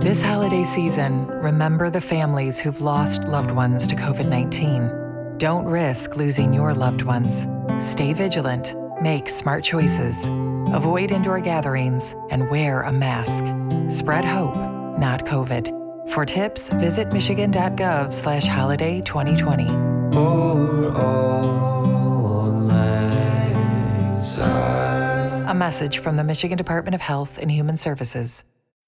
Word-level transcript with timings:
This 0.00 0.22
holiday 0.22 0.62
season, 0.62 1.26
remember 1.26 1.90
the 1.90 2.00
families 2.00 2.60
who've 2.60 2.80
lost 2.80 3.22
loved 3.22 3.50
ones 3.50 3.84
to 3.88 3.96
COVID 3.96 4.28
19. 4.28 5.38
Don't 5.38 5.64
risk 5.64 6.14
losing 6.14 6.52
your 6.52 6.72
loved 6.72 7.02
ones. 7.02 7.48
Stay 7.80 8.12
vigilant, 8.12 8.76
make 9.02 9.28
smart 9.28 9.64
choices, 9.64 10.28
avoid 10.72 11.10
indoor 11.10 11.40
gatherings, 11.40 12.14
and 12.30 12.48
wear 12.48 12.82
a 12.82 12.92
mask. 12.92 13.44
Spread 13.92 14.24
hope, 14.24 14.54
not 14.98 15.26
COVID. 15.26 16.10
For 16.10 16.24
tips, 16.24 16.68
visit 16.70 17.12
michigan.gov 17.12 18.12
slash 18.12 18.46
holiday 18.46 19.00
2020. 19.00 19.64
A 25.48 25.54
message 25.54 25.98
from 25.98 26.16
the 26.16 26.24
Michigan 26.24 26.56
Department 26.56 26.94
of 26.94 27.00
Health 27.00 27.36
and 27.38 27.50
Human 27.50 27.76
Services. 27.76 28.44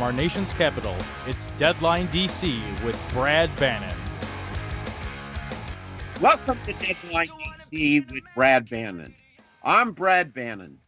From 0.00 0.06
our 0.06 0.12
nation's 0.14 0.50
capital, 0.54 0.96
it's 1.26 1.44
Deadline 1.58 2.08
DC 2.08 2.58
with 2.82 2.98
Brad 3.12 3.54
Bannon. 3.56 3.94
Welcome 6.22 6.58
to 6.64 6.72
Deadline 6.72 7.26
DC 7.26 8.10
with 8.10 8.22
Brad 8.34 8.70
Bannon. 8.70 9.14
I'm 9.62 9.92
Brad 9.92 10.32
Bannon. 10.32 10.78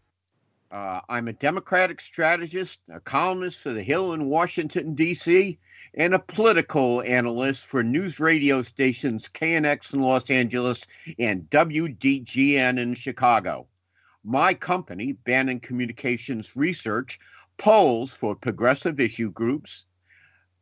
Uh, 0.70 1.00
I'm 1.10 1.28
a 1.28 1.34
Democratic 1.34 2.00
strategist, 2.00 2.80
a 2.90 3.00
columnist 3.00 3.60
for 3.60 3.74
The 3.74 3.82
Hill 3.82 4.14
in 4.14 4.30
Washington, 4.30 4.94
D.C., 4.94 5.58
and 5.92 6.14
a 6.14 6.18
political 6.18 7.02
analyst 7.02 7.66
for 7.66 7.82
news 7.82 8.18
radio 8.18 8.62
stations 8.62 9.28
KNX 9.28 9.92
in 9.92 10.00
Los 10.00 10.30
Angeles 10.30 10.86
and 11.18 11.50
WDGN 11.50 12.78
in 12.78 12.94
Chicago. 12.94 13.66
My 14.24 14.54
company, 14.54 15.12
Bannon 15.12 15.60
Communications 15.60 16.56
Research, 16.56 17.18
polls 17.62 18.10
for 18.10 18.34
progressive 18.34 18.98
issue 18.98 19.30
groups, 19.30 19.84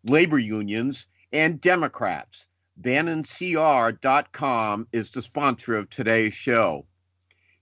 labor 0.05 0.39
unions, 0.39 1.07
and 1.33 1.59
Democrats. 1.59 2.47
BannonCR.com 2.83 4.87
is 4.93 5.11
the 5.11 5.23
sponsor 5.23 5.77
of 5.77 5.89
today's 5.89 6.35
show. 6.35 6.85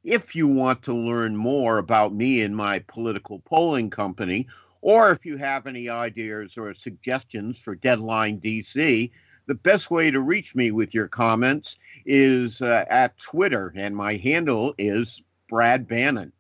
If 0.03 0.35
you 0.35 0.49
want 0.49 0.83
to 0.83 0.93
learn 0.93 1.37
more 1.37 1.79
about 1.79 2.13
me 2.13 2.43
and 2.43 2.57
my 2.57 2.81
political 2.81 3.39
polling 3.45 3.91
company, 3.91 4.49
or 4.81 5.13
if 5.13 5.25
you 5.25 5.37
have 5.37 5.69
any 5.69 5.89
ideas 5.89 6.59
or 6.59 6.75
suggestions 6.75 7.61
for 7.61 7.77
Deadline 7.77 8.41
DC, 8.41 9.09
the 9.47 9.55
best 9.55 9.89
way 9.89 10.11
to 10.11 10.19
reach 10.19 10.57
me 10.57 10.73
with 10.73 10.93
your 10.93 11.07
comments 11.07 11.77
is 12.05 12.61
uh, 12.61 12.85
at 12.91 13.17
Twitter, 13.19 13.73
and 13.77 13.95
my 13.95 14.17
handle 14.17 14.75
is 14.79 15.23
Brad 15.49 15.87
Bannon. 15.87 16.33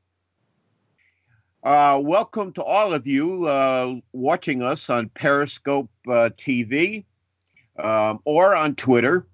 Uh, 1.65 2.01
welcome 2.01 2.53
to 2.53 2.63
all 2.63 2.95
of 2.95 3.09
you 3.09 3.47
uh, 3.47 3.93
watching 4.13 4.63
us 4.63 4.89
on 4.89 5.09
Periscope 5.09 5.91
uh, 6.07 6.31
TV 6.39 7.05
um, 7.77 8.21
or 8.25 8.55
on 8.55 8.77
Twitter. 8.77 9.27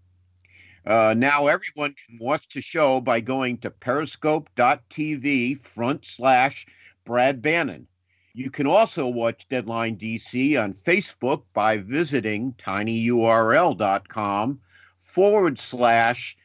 Uh, 0.86 1.14
now 1.14 1.48
everyone 1.48 1.94
can 2.06 2.18
watch 2.18 2.48
the 2.54 2.62
show 2.62 2.98
by 2.98 3.20
going 3.20 3.58
to 3.58 3.70
periscope.tv 3.70 5.58
front 5.58 6.06
slash 6.06 6.64
Brad 7.04 7.42
Bannon. 7.42 7.86
You 8.32 8.50
can 8.50 8.66
also 8.66 9.06
watch 9.06 9.46
Deadline 9.50 9.98
DC 9.98 10.60
on 10.60 10.72
Facebook 10.72 11.42
by 11.52 11.76
visiting 11.76 12.54
tinyurl.com 12.54 14.60
forward 14.96 15.58
slash 15.58 16.38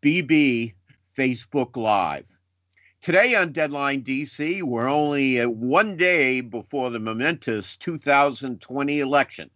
BB 0.00 0.74
Facebook 1.18 1.76
Live. 1.76 2.33
Today 3.04 3.34
on 3.34 3.52
Deadline 3.52 4.02
DC, 4.02 4.62
we're 4.62 4.88
only 4.88 5.38
uh, 5.38 5.46
one 5.46 5.98
day 5.98 6.40
before 6.40 6.88
the 6.88 6.98
momentous 6.98 7.76
2020 7.76 9.00
election. 9.00 9.50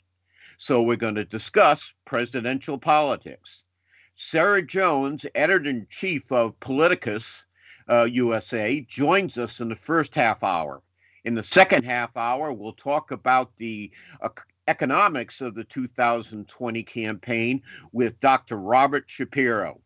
So 0.59 0.83
we're 0.83 0.97
going 0.97 1.15
to 1.15 1.25
discuss 1.25 1.95
presidential 2.05 2.77
politics. 2.77 3.65
Sarah 4.15 4.61
Jones, 4.61 5.25
editor 5.35 5.71
in 5.71 5.87
chief 5.89 6.31
of 6.31 6.61
Politicus 6.61 7.47
uh, 7.89 8.05
USA, 8.05 8.83
joins 8.83 9.39
us 9.39 9.61
in 9.63 9.71
the 9.71 9.75
first 9.75 10.15
half 10.15 10.45
hour. 10.45 10.83
In 11.25 11.35
the 11.35 11.43
second 11.43 11.85
half 11.85 12.19
hour, 12.19 12.53
we'll 12.53 12.75
talk 12.75 13.13
about 13.13 13.57
the 13.57 13.91
uh, 14.21 14.29
economics 14.67 15.41
of 15.41 15.55
the 15.55 15.65
2020 15.65 16.83
campaign 16.83 17.63
with 17.93 18.21
Dr. 18.21 18.59
Robert 18.59 19.09
Shapiro. 19.09 19.81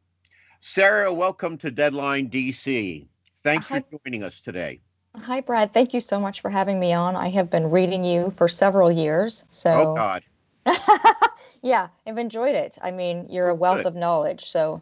Sarah, 0.61 1.13
welcome 1.13 1.59
to 1.59 1.69
Deadline 1.69 2.27
DC. 2.27 3.05
Thanks 3.43 3.69
Hi. 3.69 3.81
for 3.81 3.99
joining 4.03 4.23
us 4.23 4.41
today. 4.41 4.81
Hi, 5.15 5.41
Brad. 5.41 5.73
Thank 5.73 5.93
you 5.93 6.01
so 6.01 6.19
much 6.19 6.41
for 6.41 6.49
having 6.49 6.79
me 6.79 6.91
on. 6.91 7.15
I 7.15 7.29
have 7.29 7.51
been 7.51 7.69
reading 7.69 8.03
you 8.03 8.33
for 8.35 8.47
several 8.47 8.91
years. 8.91 9.45
So. 9.51 9.69
Oh 9.69 9.95
God. 9.95 10.23
yeah, 11.61 11.89
I've 12.07 12.17
enjoyed 12.17 12.55
it. 12.55 12.79
I 12.81 12.89
mean, 12.89 13.27
you're 13.29 13.49
a 13.49 13.55
wealth 13.55 13.77
Good. 13.77 13.85
of 13.85 13.95
knowledge. 13.95 14.49
So 14.49 14.81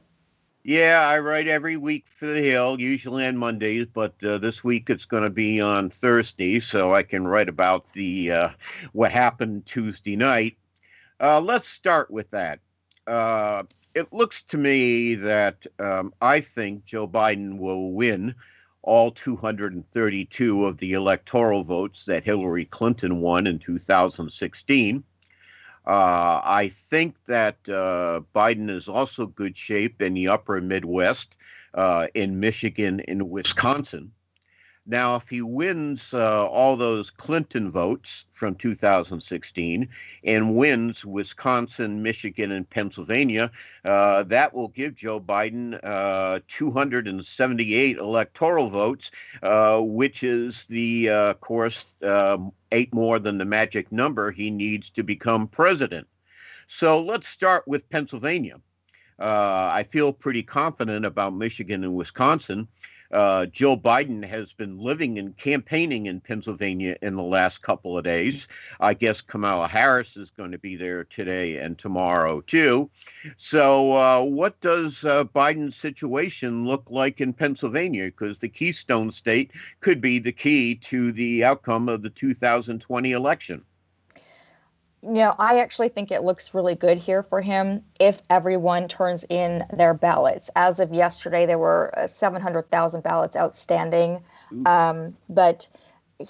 yeah, 0.66 1.08
I 1.08 1.20
write 1.20 1.48
every 1.48 1.78
week 1.78 2.08
for 2.08 2.26
the 2.26 2.42
Hill, 2.42 2.80
usually 2.80 3.24
on 3.28 3.38
Mondays, 3.38 3.86
but 3.86 4.16
uh, 4.24 4.40
this 4.40 4.64
week 4.64 4.90
it's 4.90 5.06
going 5.06 5.22
to 5.22 5.30
be 5.30 5.62
on 5.62 5.92
Thursday, 5.92 6.60
so 6.60 6.92
I 6.92 7.04
can 7.04 7.28
write 7.28 7.50
about 7.50 7.94
the 7.94 8.32
uh, 8.32 8.50
what 8.92 9.12
happened 9.12 9.68
Tuesday 9.68 10.16
night. 10.16 10.58
Uh, 11.22 11.40
let's 11.40 11.68
start 11.68 12.10
with 12.10 12.32
that. 12.32 12.62
Uh, 13.06 13.62
it 13.94 14.12
looks 14.12 14.42
to 14.42 14.58
me 14.58 15.14
that 15.14 15.68
um, 15.78 16.12
I 16.20 16.42
think 16.42 16.84
Joe 16.84 17.08
Biden 17.08 17.60
will 17.60 17.92
win 17.92 18.34
all 18.82 19.12
232 19.12 20.66
of 20.66 20.78
the 20.80 20.94
electoral 20.94 21.64
votes 21.64 22.06
that 22.06 22.24
Hillary 22.24 22.66
Clinton 22.66 23.22
won 23.22 23.46
in 23.46 23.60
2016. 23.60 25.04
Uh, 25.88 26.42
I 26.44 26.70
think 26.74 27.16
that 27.26 27.58
uh, 27.70 28.22
Biden 28.36 28.70
is 28.70 28.88
also 28.88 29.28
good 29.28 29.56
shape 29.56 30.02
in 30.02 30.16
the 30.16 30.30
upper 30.30 30.60
Midwest, 30.60 31.38
uh, 31.76 32.08
in 32.16 32.40
Michigan, 32.40 33.02
in 33.02 33.30
Wisconsin. 33.30 34.12
Now, 34.88 35.16
if 35.16 35.30
he 35.30 35.42
wins 35.42 36.14
uh, 36.14 36.46
all 36.48 36.78
those 36.78 37.10
Clinton 37.10 37.72
votes 37.72 38.26
from 38.34 38.54
2016 38.54 39.90
and 40.24 40.56
wins 40.56 41.04
Wisconsin, 41.04 42.04
Michigan, 42.04 42.52
and 42.52 42.70
Pennsylvania, 42.70 43.50
uh, 43.84 44.24
that 44.24 44.54
will 44.54 44.68
give 44.68 44.94
Joe 44.94 45.20
Biden 45.20 45.80
uh, 45.84 46.40
278 46.48 47.98
electoral 47.98 48.70
votes, 48.70 49.10
uh, 49.42 49.80
which 49.80 50.24
is 50.24 50.66
the, 50.66 51.10
uh, 51.10 51.32
of 51.32 51.42
course, 51.42 51.94
um, 52.04 52.52
eight 52.72 52.94
more 52.94 53.18
than 53.18 53.40
the 53.40 53.46
magic 53.46 53.92
number 53.92 54.30
he 54.30 54.52
needs 54.52 54.92
to 54.92 55.04
become 55.04 55.48
president. 55.48 56.08
So 56.68 57.00
let's 57.00 57.28
start 57.28 57.68
with 57.68 57.90
Pennsylvania. 57.90 58.58
Uh, 59.18 59.70
I 59.74 59.84
feel 59.90 60.14
pretty 60.14 60.44
confident 60.44 61.06
about 61.06 61.34
Michigan 61.34 61.84
and 61.84 61.96
Wisconsin 61.96 62.68
uh, 63.16 63.46
Joe 63.46 63.78
Biden 63.78 64.24
has 64.26 64.52
been 64.52 64.78
living 64.78 65.18
and 65.18 65.36
campaigning 65.38 66.08
in 66.08 66.20
Pennsylvania 66.20 66.98
in 67.02 67.16
the 67.16 67.24
last 67.24 67.62
couple 67.62 67.98
of 67.98 68.04
days. 68.04 68.50
I 68.82 68.94
guess 68.94 69.22
Kamala 69.22 69.70
Harris 69.70 70.18
is 70.18 70.32
going 70.32 70.52
to 70.52 70.58
be 70.58 70.76
there 70.76 71.06
today 71.06 71.58
and 71.58 71.78
tomorrow 71.78 72.42
too. 72.42 72.90
So, 73.38 73.94
uh, 73.94 74.24
what 74.24 74.60
does 74.60 75.06
uh, 75.06 75.24
Biden's 75.24 75.78
situation 75.78 76.68
look 76.68 76.84
like 76.90 77.22
in 77.22 77.32
Pennsylvania? 77.32 78.06
Because 78.06 78.38
the 78.38 78.50
Keystone 78.50 79.12
State 79.12 79.52
could 79.80 80.02
be 80.02 80.20
the 80.20 80.34
key 80.34 80.76
to 80.76 81.14
the 81.14 81.46
outcome 81.46 81.88
of 81.88 82.02
the 82.02 82.10
2020 82.10 83.14
election 83.14 83.64
you 85.06 85.14
know, 85.14 85.36
I 85.38 85.60
actually 85.60 85.90
think 85.90 86.12
it 86.12 86.24
looks 86.24 86.54
really 86.54 86.76
good 86.76 86.98
here 86.98 87.24
for 87.24 87.42
him 87.42 87.84
if 88.00 88.22
everyone 88.30 88.88
turns 88.88 89.26
in 89.30 89.66
their 89.72 89.94
ballots. 89.94 90.50
As 90.56 90.80
of 90.80 90.94
yesterday, 90.94 91.46
there 91.46 91.60
were 91.60 91.94
uh, 91.98 92.08
700,000 92.08 93.04
ballots 93.04 93.36
outstanding. 93.36 94.24
Um, 94.66 95.18
but 95.30 95.68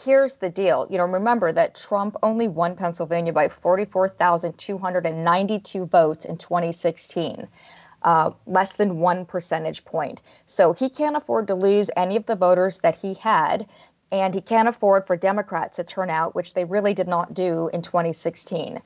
here's 0.03 0.37
the 0.37 0.49
deal 0.49 0.87
you 0.89 0.97
know, 0.97 1.05
remember 1.05 1.51
that 1.51 1.75
Trump 1.75 2.15
only 2.23 2.47
won 2.47 2.75
Pennsylvania 2.75 3.31
by 3.31 3.49
44,292 3.49 5.85
votes 5.85 6.25
in 6.25 6.37
2016. 6.37 7.47
Uh, 8.01 8.31
less 8.45 8.73
than 8.73 8.99
one 8.99 9.25
percentage 9.25 9.83
point. 9.83 10.21
So 10.45 10.73
he 10.73 10.89
can't 10.89 11.15
afford 11.15 11.47
to 11.47 11.55
lose 11.55 11.89
any 11.97 12.17
of 12.17 12.27
the 12.27 12.35
voters 12.35 12.77
that 12.79 12.95
he 12.95 13.15
had 13.15 13.67
and 14.21 14.33
he 14.33 14.41
can't 14.41 14.67
afford 14.67 15.05
for 15.05 15.17
Democrats 15.17 15.77
to 15.77 15.83
turn 15.83 16.09
out, 16.09 16.35
which 16.35 16.53
they 16.53 16.65
really 16.65 16.93
did 16.93 17.07
not 17.07 17.33
do 17.33 17.69
in 17.73 17.81
2016. 17.81 18.81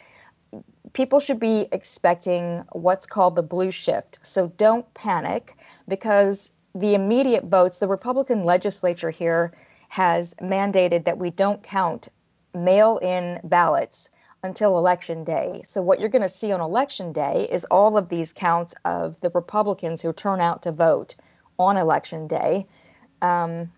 people 0.94 1.20
should 1.20 1.42
be 1.42 1.68
expecting 1.74 2.64
what's 2.72 3.06
called 3.06 3.36
the 3.36 3.44
blue 3.44 3.72
shift. 3.72 4.20
So 4.24 4.48
don't 4.56 4.86
panic 4.94 5.58
because 5.90 6.54
the 6.76 6.96
immediate 6.96 7.46
votes, 7.46 7.78
the 7.78 7.88
Republican 7.88 8.44
legislature 8.44 9.10
here 9.10 9.54
has 9.90 10.34
mandated 10.36 11.06
that 11.06 11.20
we 11.20 11.30
don't 11.30 11.62
count 11.62 12.10
mail 12.54 12.98
in 12.98 13.40
ballots 13.44 14.10
until 14.44 14.78
election 14.78 15.24
day. 15.24 15.62
So, 15.66 15.82
what 15.82 16.00
you're 16.00 16.10
going 16.10 16.24
to 16.24 16.30
see 16.30 16.52
on 16.52 16.62
election 16.62 17.14
day 17.14 17.48
is 17.52 17.66
all 17.66 17.98
of 17.98 18.10
these 18.10 18.34
counts 18.34 18.74
of 18.86 19.20
the 19.22 19.30
Republicans 19.30 20.02
who 20.02 20.12
turn 20.14 20.42
out 20.42 20.64
to 20.64 20.72
vote 20.72 21.16
on 21.58 21.78
election 21.78 22.28
day. 22.28 22.68
Um, 23.22 23.72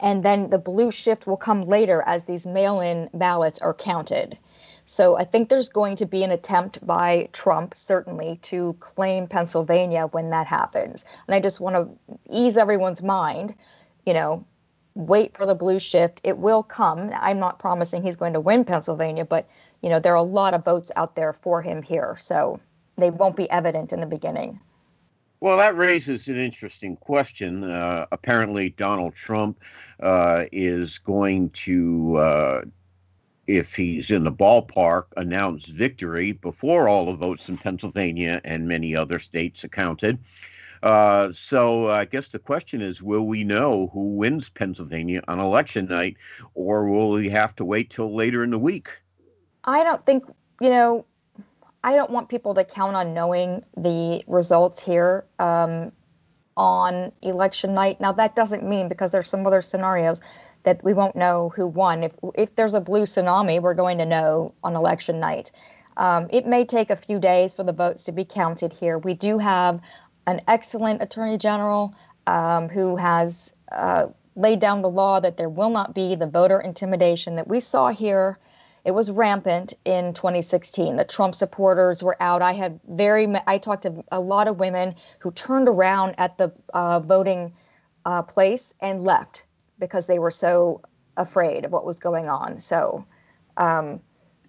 and 0.00 0.22
then 0.22 0.50
the 0.50 0.58
blue 0.58 0.90
shift 0.90 1.26
will 1.26 1.36
come 1.36 1.66
later 1.66 2.02
as 2.06 2.24
these 2.24 2.46
mail 2.46 2.80
in 2.80 3.08
ballots 3.14 3.58
are 3.58 3.74
counted. 3.74 4.38
So 4.86 5.18
I 5.18 5.24
think 5.24 5.48
there's 5.48 5.68
going 5.68 5.96
to 5.96 6.06
be 6.06 6.22
an 6.22 6.30
attempt 6.30 6.86
by 6.86 7.28
Trump, 7.32 7.74
certainly, 7.74 8.38
to 8.42 8.74
claim 8.78 9.26
Pennsylvania 9.26 10.06
when 10.06 10.30
that 10.30 10.46
happens. 10.46 11.04
And 11.26 11.34
I 11.34 11.40
just 11.40 11.60
want 11.60 11.74
to 11.74 12.16
ease 12.30 12.56
everyone's 12.56 13.02
mind, 13.02 13.56
you 14.06 14.14
know, 14.14 14.46
wait 14.94 15.36
for 15.36 15.44
the 15.44 15.56
blue 15.56 15.80
shift. 15.80 16.20
It 16.22 16.38
will 16.38 16.62
come. 16.62 17.10
I'm 17.12 17.40
not 17.40 17.58
promising 17.58 18.04
he's 18.04 18.14
going 18.14 18.34
to 18.34 18.40
win 18.40 18.64
Pennsylvania, 18.64 19.24
but, 19.24 19.48
you 19.82 19.90
know, 19.90 19.98
there 19.98 20.12
are 20.12 20.16
a 20.16 20.22
lot 20.22 20.54
of 20.54 20.64
votes 20.64 20.92
out 20.94 21.16
there 21.16 21.32
for 21.32 21.60
him 21.60 21.82
here. 21.82 22.16
So 22.18 22.60
they 22.96 23.10
won't 23.10 23.36
be 23.36 23.50
evident 23.50 23.92
in 23.92 24.00
the 24.00 24.06
beginning. 24.06 24.60
Well, 25.40 25.58
that 25.58 25.76
raises 25.76 26.28
an 26.28 26.38
interesting 26.38 26.96
question. 26.96 27.64
Uh, 27.64 28.06
apparently, 28.10 28.70
Donald 28.70 29.14
Trump 29.14 29.60
uh, 30.00 30.44
is 30.50 30.98
going 30.98 31.50
to 31.50 32.16
uh, 32.16 32.60
if 33.46 33.74
he's 33.74 34.10
in 34.10 34.24
the 34.24 34.32
ballpark, 34.32 35.04
announce 35.16 35.66
victory 35.66 36.32
before 36.32 36.88
all 36.88 37.06
the 37.06 37.14
votes 37.14 37.48
in 37.48 37.56
Pennsylvania 37.56 38.40
and 38.44 38.68
many 38.68 38.94
other 38.94 39.18
states 39.18 39.64
are 39.64 39.68
counted. 39.68 40.18
Uh, 40.82 41.32
so 41.32 41.88
I 41.88 42.04
guess 42.04 42.28
the 42.28 42.38
question 42.38 42.80
is 42.80 43.02
will 43.02 43.26
we 43.26 43.44
know 43.44 43.88
who 43.92 44.16
wins 44.16 44.48
Pennsylvania 44.48 45.22
on 45.26 45.40
election 45.40 45.86
night, 45.86 46.16
or 46.54 46.88
will 46.88 47.12
we 47.12 47.28
have 47.30 47.54
to 47.56 47.64
wait 47.64 47.90
till 47.90 48.14
later 48.14 48.44
in 48.44 48.50
the 48.50 48.58
week? 48.58 48.90
I 49.64 49.82
don't 49.82 50.04
think, 50.04 50.24
you 50.60 50.70
know, 50.70 51.06
I 51.82 51.94
don't 51.94 52.10
want 52.10 52.28
people 52.28 52.54
to 52.54 52.64
count 52.64 52.96
on 52.96 53.14
knowing 53.14 53.64
the 53.76 54.22
results 54.26 54.82
here 54.82 55.24
um, 55.38 55.92
on 56.56 57.12
election 57.22 57.74
night. 57.74 58.00
Now, 58.00 58.12
that 58.12 58.34
doesn't 58.34 58.62
mean 58.62 58.88
because 58.88 59.10
there's 59.10 59.28
some 59.28 59.46
other 59.46 59.62
scenarios 59.62 60.20
that 60.62 60.82
we 60.82 60.94
won't 60.94 61.16
know 61.16 61.52
who 61.54 61.66
won. 61.66 62.02
If 62.02 62.12
if 62.34 62.56
there's 62.56 62.74
a 62.74 62.80
blue 62.80 63.02
tsunami, 63.02 63.60
we're 63.60 63.74
going 63.74 63.98
to 63.98 64.06
know 64.06 64.52
on 64.64 64.74
election 64.74 65.20
night. 65.20 65.52
Um, 65.96 66.28
it 66.30 66.46
may 66.46 66.64
take 66.64 66.90
a 66.90 66.96
few 66.96 67.18
days 67.18 67.54
for 67.54 67.64
the 67.64 67.72
votes 67.72 68.04
to 68.04 68.12
be 68.12 68.24
counted 68.24 68.72
here. 68.72 68.98
We 68.98 69.14
do 69.14 69.38
have 69.38 69.80
an 70.26 70.40
excellent 70.48 71.02
attorney 71.02 71.38
general 71.38 71.94
um, 72.26 72.68
who 72.68 72.96
has 72.96 73.52
uh, 73.72 74.08
laid 74.34 74.60
down 74.60 74.82
the 74.82 74.90
law 74.90 75.20
that 75.20 75.36
there 75.36 75.48
will 75.48 75.70
not 75.70 75.94
be 75.94 76.14
the 76.14 76.26
voter 76.26 76.60
intimidation 76.60 77.36
that 77.36 77.48
we 77.48 77.60
saw 77.60 77.88
here 77.88 78.38
It 78.86 78.94
was 78.94 79.10
rampant 79.10 79.74
in 79.84 80.14
2016. 80.14 80.94
The 80.94 81.04
Trump 81.04 81.34
supporters 81.34 82.04
were 82.04 82.16
out. 82.20 82.40
I 82.40 82.52
had 82.52 82.78
very, 82.88 83.26
I 83.44 83.58
talked 83.58 83.82
to 83.82 84.04
a 84.12 84.20
lot 84.20 84.46
of 84.46 84.60
women 84.60 84.94
who 85.18 85.32
turned 85.32 85.68
around 85.68 86.14
at 86.18 86.38
the 86.38 86.52
uh, 86.72 87.00
voting 87.00 87.52
uh, 88.04 88.22
place 88.22 88.72
and 88.80 89.02
left 89.02 89.44
because 89.80 90.06
they 90.06 90.20
were 90.20 90.30
so 90.30 90.82
afraid 91.16 91.64
of 91.64 91.72
what 91.72 91.84
was 91.84 91.98
going 91.98 92.28
on. 92.28 92.60
So, 92.60 93.04
um, 93.56 93.98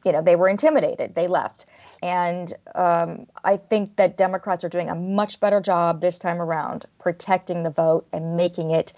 you 0.06 0.12
know, 0.12 0.22
they 0.22 0.36
were 0.36 0.50
intimidated. 0.50 1.16
They 1.16 1.28
left. 1.28 1.66
And 2.04 2.54
um, 2.76 3.26
I 3.44 3.58
think 3.58 3.96
that 3.96 4.18
Democrats 4.18 4.64
are 4.64 4.70
doing 4.70 4.92
a 4.92 4.96
much 4.96 5.40
better 5.40 5.62
job 5.62 6.00
this 6.00 6.20
time 6.20 6.40
around 6.40 6.86
protecting 7.00 7.64
the 7.64 7.72
vote 7.72 8.08
and 8.14 8.38
making 8.38 8.70
it. 8.70 8.94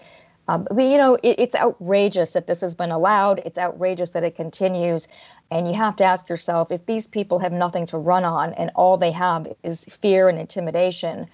Um, 0.50 0.66
but, 0.68 0.82
you 0.82 0.96
know, 0.96 1.14
it, 1.22 1.36
it's 1.38 1.54
outrageous 1.54 2.32
that 2.32 2.48
this 2.48 2.60
has 2.60 2.74
been 2.74 2.90
allowed. 2.90 3.40
It's 3.44 3.56
outrageous 3.56 4.10
that 4.10 4.24
it 4.24 4.34
continues. 4.34 5.06
And 5.52 5.68
you 5.68 5.74
have 5.74 5.94
to 5.96 6.04
ask 6.04 6.28
yourself 6.28 6.72
if 6.72 6.86
these 6.86 7.06
people 7.06 7.38
have 7.38 7.52
nothing 7.52 7.86
to 7.86 7.98
run 7.98 8.24
on 8.24 8.52
and 8.54 8.70
all 8.74 8.96
they 8.96 9.12
have 9.12 9.46
is 9.62 9.84
fear 9.84 10.28
and 10.28 10.38
intimidation, 10.38 11.28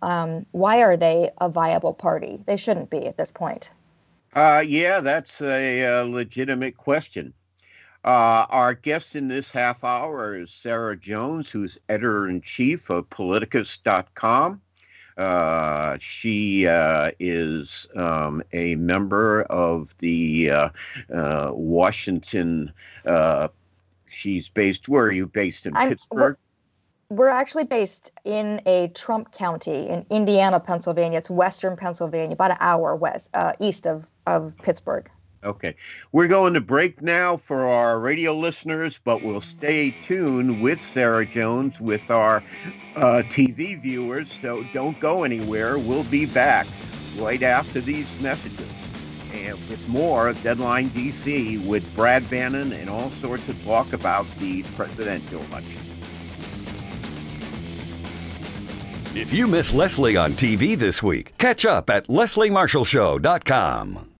um, 0.00 0.46
why 0.52 0.82
are 0.82 0.96
they 0.96 1.30
a 1.38 1.50
viable 1.50 1.92
party? 1.92 2.42
They 2.46 2.56
shouldn't 2.56 2.88
be 2.88 3.06
at 3.06 3.18
this 3.18 3.30
point. 3.30 3.70
Uh, 4.34 4.64
yeah, 4.66 5.00
that's 5.00 5.42
a, 5.42 5.82
a 5.82 6.04
legitimate 6.04 6.78
question. 6.78 7.34
Uh, 8.04 8.46
our 8.48 8.72
guest 8.72 9.14
in 9.14 9.28
this 9.28 9.50
half 9.50 9.84
hour 9.84 10.34
is 10.34 10.50
Sarah 10.50 10.96
Jones, 10.96 11.50
who's 11.50 11.76
editor 11.90 12.26
in 12.26 12.40
chief 12.40 12.88
of 12.88 13.08
Politicus.com. 13.10 14.62
Uh, 15.16 15.96
she 16.00 16.66
uh, 16.66 17.10
is 17.18 17.86
um, 17.94 18.42
a 18.52 18.74
member 18.76 19.42
of 19.42 19.96
the 19.98 20.50
uh, 20.50 20.68
uh 21.12 21.50
Washington. 21.52 22.72
Uh, 23.04 23.48
she's 24.06 24.48
based. 24.48 24.88
Where 24.88 25.04
are 25.04 25.12
you 25.12 25.26
based 25.26 25.66
in 25.66 25.76
I'm, 25.76 25.90
Pittsburgh? 25.90 26.36
We're 27.10 27.28
actually 27.28 27.64
based 27.64 28.10
in 28.24 28.62
a 28.64 28.88
Trump 28.88 29.32
County 29.32 29.88
in 29.88 30.06
Indiana, 30.08 30.58
Pennsylvania. 30.60 31.18
It's 31.18 31.28
Western 31.28 31.76
Pennsylvania, 31.76 32.32
about 32.32 32.52
an 32.52 32.56
hour 32.60 32.96
west 32.96 33.28
uh, 33.34 33.52
east 33.60 33.86
of 33.86 34.08
of 34.26 34.56
Pittsburgh. 34.58 35.10
Okay. 35.44 35.74
We're 36.12 36.28
going 36.28 36.54
to 36.54 36.60
break 36.60 37.02
now 37.02 37.36
for 37.36 37.66
our 37.66 37.98
radio 37.98 38.34
listeners, 38.34 39.00
but 39.02 39.22
we'll 39.22 39.40
stay 39.40 39.90
tuned 39.90 40.62
with 40.62 40.80
Sarah 40.80 41.26
Jones 41.26 41.80
with 41.80 42.10
our 42.10 42.44
uh, 42.94 43.22
TV 43.26 43.80
viewers. 43.80 44.32
So 44.32 44.62
don't 44.72 44.98
go 45.00 45.24
anywhere. 45.24 45.78
We'll 45.78 46.04
be 46.04 46.26
back 46.26 46.66
right 47.16 47.42
after 47.42 47.80
these 47.80 48.20
messages. 48.22 48.68
And 49.34 49.58
with 49.68 49.88
more 49.88 50.28
of 50.28 50.40
Deadline 50.42 50.90
DC 50.90 51.66
with 51.66 51.92
Brad 51.96 52.28
Bannon 52.30 52.72
and 52.72 52.88
all 52.88 53.10
sorts 53.10 53.48
of 53.48 53.60
talk 53.64 53.92
about 53.92 54.26
the 54.36 54.62
presidential 54.76 55.42
election. 55.44 55.80
If 59.14 59.30
you 59.32 59.46
miss 59.46 59.74
Leslie 59.74 60.16
on 60.16 60.32
TV 60.32 60.76
this 60.76 61.02
week, 61.02 61.36
catch 61.36 61.66
up 61.66 61.90
at 61.90 62.08
lesliemarshallshow.com. 62.08 64.11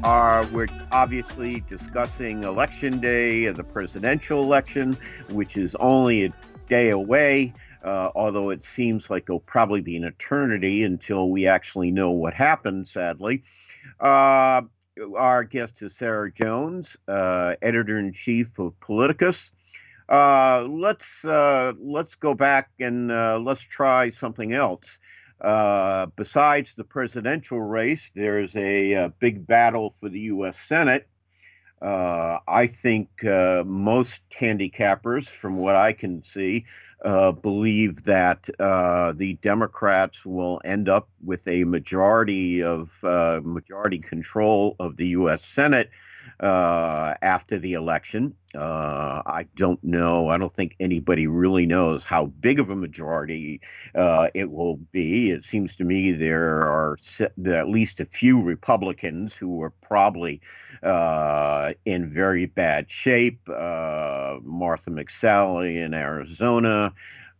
Are 0.05 0.45
we're 0.47 0.67
obviously 0.91 1.61
discussing 1.69 2.43
election 2.43 2.99
day, 2.99 3.47
the 3.51 3.63
presidential 3.63 4.43
election, 4.43 4.97
which 5.29 5.57
is 5.57 5.77
only 5.77 6.25
a 6.25 6.33
day 6.69 6.91
away. 6.91 7.55
Uh, 7.85 8.11
although 8.15 8.51
it 8.51 8.63
seems 8.63 9.11
like 9.11 9.25
it'll 9.25 9.41
probably 9.41 9.81
be 9.81 9.97
an 9.97 10.05
eternity 10.05 10.83
until 10.83 11.31
we 11.31 11.47
actually 11.47 11.91
know 11.91 12.11
what 12.11 12.35
happened, 12.35 12.89
sadly. 12.89 13.43
Uh, 14.03 14.63
our 15.17 15.45
guest 15.45 15.81
is 15.83 15.97
Sarah 15.97 16.31
Jones, 16.33 16.97
uh, 17.07 17.55
editor 17.63 17.99
in 17.99 18.13
chief 18.13 18.59
of 18.59 18.79
Politicus. 18.81 19.53
Uh, 20.09 20.67
let's 20.69 21.25
uh, 21.25 21.73
let's 21.79 22.17
go 22.17 22.35
back 22.35 22.71
and 22.81 23.13
uh, 23.13 23.39
let's 23.39 23.63
try 23.63 24.11
something 24.11 24.53
else. 24.53 24.99
besides 26.17 26.75
the 26.75 26.85
presidential 26.85 27.61
race, 27.61 28.11
there's 28.15 28.57
a, 28.57 28.93
a, 28.93 29.09
big 29.21 29.47
battle 29.47 29.91
for 29.91 30.09
the 30.09 30.21
U.S. 30.21 30.59
Senate. 30.59 31.09
Uh, 31.83 32.39
I 32.47 32.69
think 32.69 33.25
uh, 33.25 33.65
most 33.67 34.23
handicappers, 34.31 35.29
from 35.29 35.57
what 35.57 35.75
I 35.75 35.93
can 35.93 36.23
see, 36.23 36.65
uh, 37.05 37.33
believe 37.33 38.05
that 38.05 38.49
uh, 38.61 39.13
the 39.17 39.35
Democrats 39.43 40.25
will 40.25 40.61
end 40.65 40.89
up 40.89 41.09
with 41.25 41.49
a 41.49 41.65
majority 41.65 42.63
of 42.63 43.03
uh, 43.03 43.41
majority 43.43 43.99
control 43.99 44.77
of 44.79 44.97
the 44.97 45.09
U.S. 45.09 45.45
Senate 45.45 45.91
uh, 46.41 47.15
after 47.23 47.59
the 47.59 47.75
election. 47.75 48.35
Uh, 48.55 49.23
I 49.25 49.47
don't 49.57 49.83
know. 49.83 50.29
I 50.29 50.37
don't 50.37 50.53
think 50.53 50.77
anybody 50.79 51.27
really 51.27 51.65
knows 51.65 52.05
how 52.05 52.27
big 52.27 52.61
of 52.61 52.69
a 52.69 52.77
majority 52.77 53.61
uh, 53.95 54.29
it 54.35 54.51
will 54.51 54.77
be. 54.77 55.31
It 55.31 55.45
seems 55.45 55.75
to 55.77 55.85
me 55.85 56.13
there 56.13 56.63
are 56.63 56.97
at 57.47 57.69
least 57.69 58.01
a 58.01 58.05
few 58.05 58.43
Republicans 58.43 59.35
who 59.35 59.63
are 59.63 59.71
probably 59.71 60.41
uh, 60.83 61.73
in 61.87 62.11
very 62.11 62.47
bad 62.47 62.91
shape. 62.91 63.41
Uh, 63.49 64.37
Martha 64.43 64.91
McSally 64.91 65.77
in 65.77 65.95
Arizona, 65.95 66.93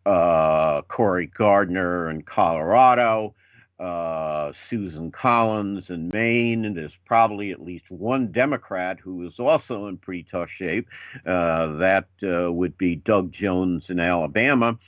Cory 0.05 1.27
Gardner 1.27 2.09
in 2.11 2.23
Colorado 2.23 3.35
uh, 3.83 4.53
Susan 4.53 5.11
Collins 5.11 5.91
in 5.91 6.09
Maine, 6.13 6.65
and 6.65 6.77
there's 6.77 6.97
probably 7.05 7.51
at 7.51 7.61
least 7.61 7.91
one 7.91 8.31
Democrat 8.31 9.01
who 9.01 9.27
is 9.27 9.41
also 9.41 9.87
in 9.87 9.99
pretty 9.99 10.23
tough 10.23 10.49
shape. 10.49 10.89
Uh, 11.27 11.67
that 11.79 12.07
uh, 12.23 12.53
would 12.53 12.79
be 12.79 12.95
Doug 12.95 13.33
Jones 13.33 13.91
in 13.91 13.99
Alabama. 13.99 14.79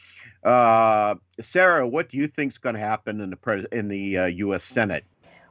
Uh, 0.45 1.17
Sarah, 1.41 1.89
what 1.89 2.09
do 2.09 2.19
you 2.19 2.29
think 2.29 2.53
is 2.53 2.59
going 2.59 2.77
to 2.77 2.81
happen 2.81 3.21
in 3.21 3.31
the 3.31 3.37
pres- 3.37 3.67
in 3.73 3.89
the 3.89 4.33
U.S. 4.37 4.71
Uh, 4.71 4.75
Senate? 4.75 5.05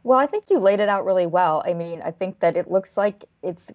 Well, 0.04 0.20
I 0.20 0.26
think 0.26 0.50
you 0.50 0.60
laid 0.60 0.80
it 0.80 0.88
out 0.88 1.04
really 1.06 1.28
well. 1.28 1.64
I 1.66 1.74
mean, 1.74 2.02
I 2.02 2.12
think 2.12 2.40
that 2.40 2.56
it 2.56 2.72
looks 2.72 2.96
like 2.96 3.26
it's. 3.42 3.72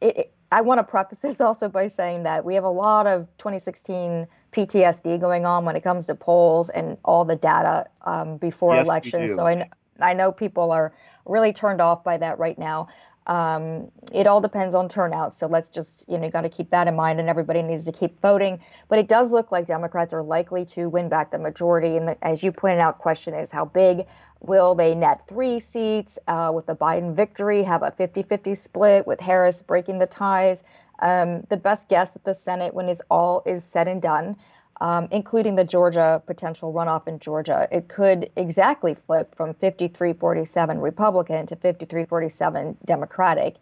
It, 0.00 0.16
it, 0.18 0.35
I 0.52 0.60
want 0.60 0.78
to 0.78 0.84
preface 0.84 1.18
this 1.18 1.40
also 1.46 1.68
by 1.68 1.86
saying 1.88 2.22
that 2.24 2.44
we 2.44 2.54
have 2.54 2.64
a 2.64 2.68
lot 2.68 3.06
of 3.06 3.26
2016 3.38 4.26
PTSD 4.52 5.20
going 5.20 5.46
on 5.46 5.64
when 5.64 5.76
it 5.76 5.82
comes 5.82 6.06
to 6.06 6.14
polls 6.14 6.68
and 6.70 6.96
all 7.04 7.24
the 7.24 7.36
data 7.36 7.86
um, 8.02 8.36
before 8.36 8.74
yes, 8.74 8.86
elections. 8.86 9.34
So 9.34 9.46
I, 9.46 9.66
I 10.00 10.14
know 10.14 10.32
people 10.32 10.72
are 10.72 10.92
really 11.24 11.52
turned 11.52 11.80
off 11.80 12.04
by 12.04 12.18
that 12.18 12.38
right 12.38 12.58
now. 12.58 12.88
Um, 13.26 13.90
it 14.12 14.26
all 14.26 14.40
depends 14.40 14.74
on 14.74 14.88
turnout. 14.88 15.34
So 15.34 15.48
let's 15.48 15.68
just, 15.68 16.08
you 16.08 16.16
know, 16.16 16.26
you 16.26 16.30
got 16.30 16.42
to 16.42 16.48
keep 16.48 16.70
that 16.70 16.86
in 16.86 16.94
mind, 16.94 17.18
and 17.18 17.28
everybody 17.28 17.60
needs 17.62 17.84
to 17.86 17.92
keep 17.92 18.20
voting. 18.20 18.60
But 18.88 19.00
it 19.00 19.08
does 19.08 19.32
look 19.32 19.50
like 19.50 19.66
Democrats 19.66 20.12
are 20.12 20.22
likely 20.22 20.64
to 20.66 20.88
win 20.88 21.08
back 21.08 21.32
the 21.32 21.38
majority. 21.38 21.96
And 21.96 22.08
the, 22.08 22.24
as 22.24 22.42
you 22.42 22.52
pointed 22.52 22.78
out, 22.78 22.98
question 22.98 23.34
is 23.34 23.50
how 23.50 23.64
big 23.64 24.06
will 24.40 24.76
they 24.76 24.94
net 24.94 25.26
three 25.26 25.58
seats 25.58 26.18
uh, 26.28 26.52
with 26.54 26.66
the 26.66 26.76
Biden 26.76 27.14
victory, 27.14 27.64
have 27.64 27.82
a 27.82 27.90
50 27.90 28.22
50 28.22 28.54
split 28.54 29.06
with 29.06 29.20
Harris 29.20 29.60
breaking 29.60 29.98
the 29.98 30.06
ties? 30.06 30.62
Um, 31.00 31.42
the 31.50 31.56
best 31.56 31.88
guess 31.88 32.14
at 32.16 32.24
the 32.24 32.34
Senate, 32.34 32.74
when 32.74 32.88
is 32.88 33.02
all 33.10 33.42
is 33.44 33.64
said 33.64 33.88
and 33.88 34.00
done, 34.00 34.36
um, 34.80 35.08
including 35.10 35.54
the 35.54 35.64
Georgia 35.64 36.22
potential 36.26 36.72
runoff 36.72 37.08
in 37.08 37.18
Georgia, 37.18 37.68
it 37.72 37.88
could 37.88 38.30
exactly 38.36 38.94
flip 38.94 39.34
from 39.34 39.54
53-47 39.54 40.82
Republican 40.82 41.46
to 41.46 41.56
53-47 41.56 42.76
Democratic. 42.84 43.56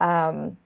Um, 0.00 0.56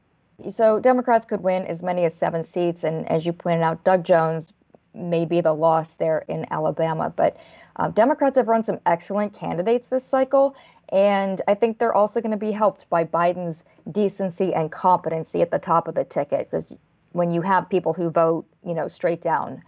so 0.51 0.79
Democrats 0.79 1.27
could 1.27 1.43
win 1.43 1.65
as 1.65 1.83
many 1.83 2.05
as 2.05 2.15
seven 2.15 2.45
seats, 2.45 2.85
and 2.85 3.09
as 3.11 3.27
you 3.27 3.33
pointed 3.33 3.63
out, 3.63 3.83
Doug 3.85 4.05
Jones 4.05 4.53
may 4.95 5.25
be 5.25 5.41
the 5.41 5.53
loss 5.53 5.95
there 5.97 6.25
in 6.29 6.47
Alabama. 6.51 7.13
But 7.15 7.37
uh, 7.77 7.89
Democrats 7.89 8.37
have 8.37 8.49
run 8.49 8.63
some 8.63 8.81
excellent 8.87 9.33
candidates 9.33 9.89
this 9.89 10.05
cycle, 10.05 10.57
and 10.91 11.41
I 11.49 11.55
think 11.55 11.79
they're 11.79 11.95
also 11.95 12.21
going 12.21 12.33
to 12.33 12.37
be 12.37 12.53
helped 12.53 12.89
by 12.91 13.05
Biden's 13.05 13.65
decency 13.91 14.55
and 14.55 14.71
competency 14.71 15.43
at 15.43 15.51
the 15.51 15.59
top 15.59 15.89
of 15.89 15.95
the 15.95 16.05
ticket. 16.05 16.51
Because 16.51 16.77
when 17.13 17.31
you 17.31 17.41
have 17.43 17.69
people 17.69 17.93
who 17.93 18.11
vote, 18.11 18.47
you 18.65 18.75
know, 18.75 18.89
straight 18.89 19.23
down, 19.23 19.63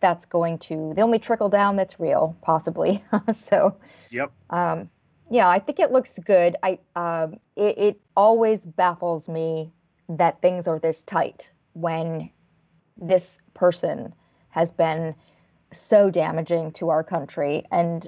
that's 0.00 0.26
going 0.26 0.58
to 0.58 0.92
the 0.94 1.02
only 1.02 1.18
trickle 1.18 1.48
down 1.48 1.76
that's 1.76 1.98
real, 1.98 2.36
possibly. 2.42 3.02
so, 3.34 3.76
yep. 4.10 4.32
Um, 4.50 4.90
yeah, 5.30 5.48
I 5.48 5.58
think 5.58 5.78
it 5.78 5.92
looks 5.92 6.18
good. 6.18 6.56
I 6.62 6.78
um, 6.96 7.38
it, 7.56 7.78
it 7.78 8.00
always 8.16 8.66
baffles 8.66 9.28
me 9.28 9.72
that 10.08 10.42
things 10.42 10.66
are 10.66 10.78
this 10.78 11.02
tight 11.02 11.52
when 11.72 12.30
this 12.96 13.38
person 13.54 14.12
has 14.50 14.72
been 14.72 15.14
so 15.72 16.10
damaging 16.10 16.72
to 16.72 16.90
our 16.90 17.04
country 17.04 17.64
and 17.70 18.06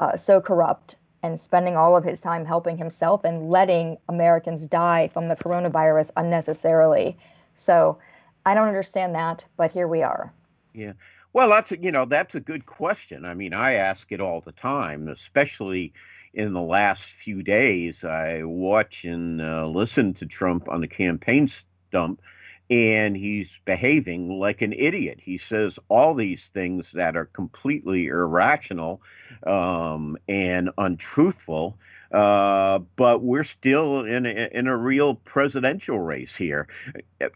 uh, 0.00 0.16
so 0.16 0.40
corrupt 0.40 0.96
and 1.22 1.38
spending 1.38 1.76
all 1.76 1.96
of 1.96 2.04
his 2.04 2.20
time 2.20 2.44
helping 2.44 2.76
himself 2.76 3.24
and 3.24 3.48
letting 3.48 3.96
Americans 4.08 4.66
die 4.66 5.08
from 5.08 5.28
the 5.28 5.36
coronavirus 5.36 6.10
unnecessarily. 6.16 7.16
So 7.54 7.98
I 8.44 8.54
don't 8.54 8.68
understand 8.68 9.14
that, 9.14 9.46
but 9.56 9.70
here 9.70 9.88
we 9.88 10.02
are. 10.02 10.32
Yeah. 10.74 10.92
Well, 11.34 11.50
that's 11.50 11.72
a, 11.72 11.78
you 11.82 11.90
know 11.92 12.04
that's 12.06 12.36
a 12.36 12.40
good 12.40 12.64
question. 12.64 13.24
I 13.26 13.34
mean, 13.34 13.52
I 13.52 13.74
ask 13.74 14.12
it 14.12 14.20
all 14.20 14.40
the 14.40 14.52
time, 14.52 15.08
especially 15.08 15.92
in 16.32 16.52
the 16.52 16.62
last 16.62 17.04
few 17.04 17.42
days. 17.42 18.04
I 18.04 18.44
watch 18.44 19.04
and 19.04 19.42
uh, 19.42 19.66
listen 19.66 20.14
to 20.14 20.26
Trump 20.26 20.68
on 20.68 20.80
the 20.80 20.86
campaign 20.88 21.48
stump, 21.48 22.22
and 22.70 23.16
he's 23.16 23.60
behaving 23.64 24.30
like 24.38 24.62
an 24.62 24.72
idiot. 24.72 25.18
He 25.20 25.36
says 25.36 25.80
all 25.88 26.14
these 26.14 26.48
things 26.50 26.92
that 26.92 27.16
are 27.16 27.26
completely 27.26 28.06
irrational 28.06 29.02
um, 29.44 30.16
and 30.28 30.70
untruthful. 30.78 31.76
Uh, 32.14 32.78
but 32.94 33.24
we're 33.24 33.42
still 33.42 34.04
in 34.04 34.24
a, 34.24 34.48
in 34.52 34.68
a 34.68 34.76
real 34.76 35.16
presidential 35.16 35.98
race 35.98 36.36
here. 36.36 36.68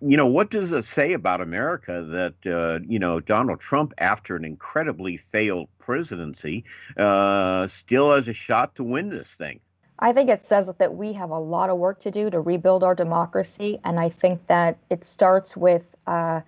You 0.00 0.16
know, 0.16 0.26
what 0.26 0.50
does 0.50 0.70
it 0.70 0.84
say 0.84 1.14
about 1.14 1.40
America 1.40 2.02
that, 2.02 2.46
uh, 2.46 2.78
you 2.88 3.00
know, 3.00 3.18
Donald 3.18 3.58
Trump, 3.58 3.92
after 3.98 4.36
an 4.36 4.44
incredibly 4.44 5.16
failed 5.16 5.68
presidency, 5.80 6.64
uh, 6.96 7.66
still 7.66 8.14
has 8.14 8.28
a 8.28 8.32
shot 8.32 8.76
to 8.76 8.84
win 8.84 9.08
this 9.08 9.34
thing? 9.34 9.58
I 9.98 10.12
think 10.12 10.30
it 10.30 10.46
says 10.46 10.72
that 10.72 10.94
we 10.94 11.12
have 11.14 11.30
a 11.30 11.40
lot 11.40 11.70
of 11.70 11.78
work 11.78 11.98
to 12.00 12.12
do 12.12 12.30
to 12.30 12.40
rebuild 12.40 12.84
our 12.84 12.94
democracy. 12.94 13.80
And 13.82 13.98
I 13.98 14.10
think 14.10 14.46
that 14.46 14.78
it 14.90 15.02
starts 15.02 15.56
with, 15.56 15.92
uh, 16.06 16.42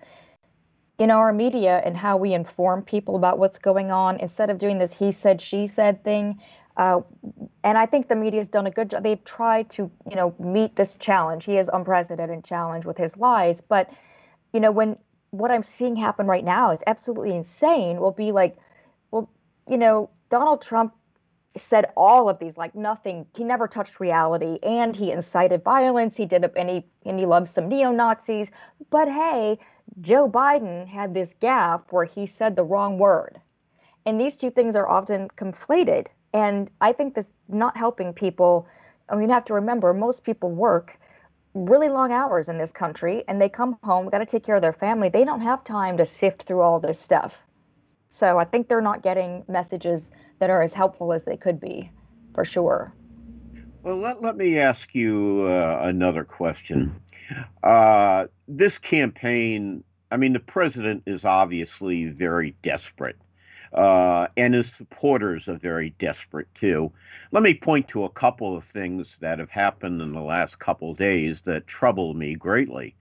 in 0.97 1.11
our 1.11 1.33
media 1.33 1.81
and 1.83 1.97
how 1.97 2.15
we 2.15 2.33
inform 2.33 2.83
people 2.83 3.17
about 3.17 3.39
what's 3.39 3.59
going 3.59 3.91
on 3.91 4.17
instead 4.17 4.49
of 4.49 4.57
doing 4.57 4.77
this 4.77 4.97
he 4.97 5.11
said, 5.11 5.41
she 5.41 5.67
said 5.67 6.03
thing. 6.03 6.39
Uh, 6.77 7.01
and 7.63 7.77
I 7.77 7.85
think 7.85 8.07
the 8.07 8.15
media 8.15 8.39
has 8.39 8.49
done 8.49 8.65
a 8.65 8.71
good 8.71 8.89
job. 8.89 9.03
They've 9.03 9.23
tried 9.23 9.69
to, 9.71 9.91
you 10.09 10.15
know, 10.15 10.33
meet 10.39 10.75
this 10.75 10.95
challenge. 10.95 11.45
He 11.45 11.57
is 11.57 11.69
unprecedented 11.71 12.43
challenge 12.43 12.85
with 12.85 12.97
his 12.97 13.17
lies. 13.17 13.61
But, 13.61 13.91
you 14.53 14.59
know, 14.59 14.71
when 14.71 14.97
what 15.31 15.51
I'm 15.51 15.63
seeing 15.63 15.95
happen 15.95 16.27
right 16.27 16.43
now 16.43 16.71
is 16.71 16.83
absolutely 16.87 17.35
insane, 17.35 17.99
will 17.99 18.11
be 18.11 18.31
like, 18.31 18.57
well, 19.11 19.29
you 19.67 19.77
know, 19.77 20.09
Donald 20.29 20.61
Trump 20.61 20.93
said 21.57 21.91
all 21.97 22.29
of 22.29 22.39
these 22.39 22.57
like 22.57 22.75
nothing 22.75 23.25
he 23.35 23.43
never 23.43 23.67
touched 23.67 23.99
reality 23.99 24.57
and 24.63 24.95
he 24.95 25.11
incited 25.11 25.63
violence 25.63 26.15
he 26.15 26.25
did 26.25 26.45
and 26.55 26.69
he 26.69 26.85
and 27.05 27.19
he 27.19 27.25
loved 27.25 27.47
some 27.47 27.67
neo-nazis 27.67 28.51
but 28.89 29.09
hey 29.09 29.59
joe 29.99 30.29
biden 30.29 30.87
had 30.87 31.13
this 31.13 31.33
gaffe 31.41 31.83
where 31.89 32.05
he 32.05 32.25
said 32.25 32.55
the 32.55 32.63
wrong 32.63 32.97
word 32.97 33.41
and 34.05 34.19
these 34.19 34.37
two 34.37 34.49
things 34.49 34.75
are 34.75 34.87
often 34.87 35.27
conflated 35.29 36.07
and 36.33 36.71
i 36.81 36.91
think 36.91 37.13
this 37.13 37.31
not 37.47 37.77
helping 37.77 38.13
people 38.13 38.67
i 39.09 39.15
mean 39.15 39.29
you 39.29 39.33
have 39.33 39.45
to 39.45 39.53
remember 39.53 39.93
most 39.93 40.23
people 40.23 40.51
work 40.51 40.97
really 41.53 41.89
long 41.89 42.11
hours 42.11 42.47
in 42.47 42.57
this 42.57 42.71
country 42.71 43.23
and 43.27 43.41
they 43.41 43.49
come 43.49 43.77
home 43.83 44.09
got 44.09 44.19
to 44.19 44.25
take 44.25 44.43
care 44.43 44.55
of 44.55 44.61
their 44.61 44.73
family 44.73 45.09
they 45.09 45.25
don't 45.25 45.41
have 45.41 45.63
time 45.63 45.97
to 45.97 46.05
sift 46.05 46.43
through 46.43 46.61
all 46.61 46.79
this 46.79 46.99
stuff 46.99 47.43
so 48.09 48.37
i 48.37 48.43
think 48.43 48.67
they're 48.67 48.81
not 48.81 49.01
getting 49.01 49.43
messages 49.47 50.11
that 50.41 50.49
are 50.49 50.63
as 50.63 50.73
helpful 50.73 51.13
as 51.13 51.23
they 51.23 51.37
could 51.37 51.59
be, 51.59 51.91
for 52.33 52.43
sure. 52.43 52.91
Well, 53.83 53.97
let, 53.97 54.21
let 54.21 54.35
me 54.35 54.57
ask 54.57 54.93
you 54.93 55.47
uh, 55.47 55.81
another 55.83 56.23
question. 56.23 56.99
Uh, 57.63 58.25
this 58.47 58.79
campaign, 58.79 59.83
I 60.11 60.17
mean, 60.17 60.33
the 60.33 60.39
president 60.39 61.03
is 61.05 61.25
obviously 61.25 62.05
very 62.05 62.55
desperate. 62.63 63.17
Uh, 63.73 64.27
and 64.35 64.53
his 64.53 64.71
supporters 64.71 65.47
are 65.47 65.57
very 65.57 65.91
desperate 65.91 66.53
too. 66.53 66.91
Let 67.31 67.43
me 67.43 67.53
point 67.53 67.87
to 67.89 68.03
a 68.03 68.09
couple 68.09 68.55
of 68.55 68.63
things 68.63 69.17
that 69.19 69.39
have 69.39 69.51
happened 69.51 70.01
in 70.01 70.13
the 70.13 70.21
last 70.21 70.59
couple 70.59 70.93
days 70.93 71.41
that 71.41 71.67
trouble 71.67 72.13
me 72.13 72.35
greatly. 72.35 72.95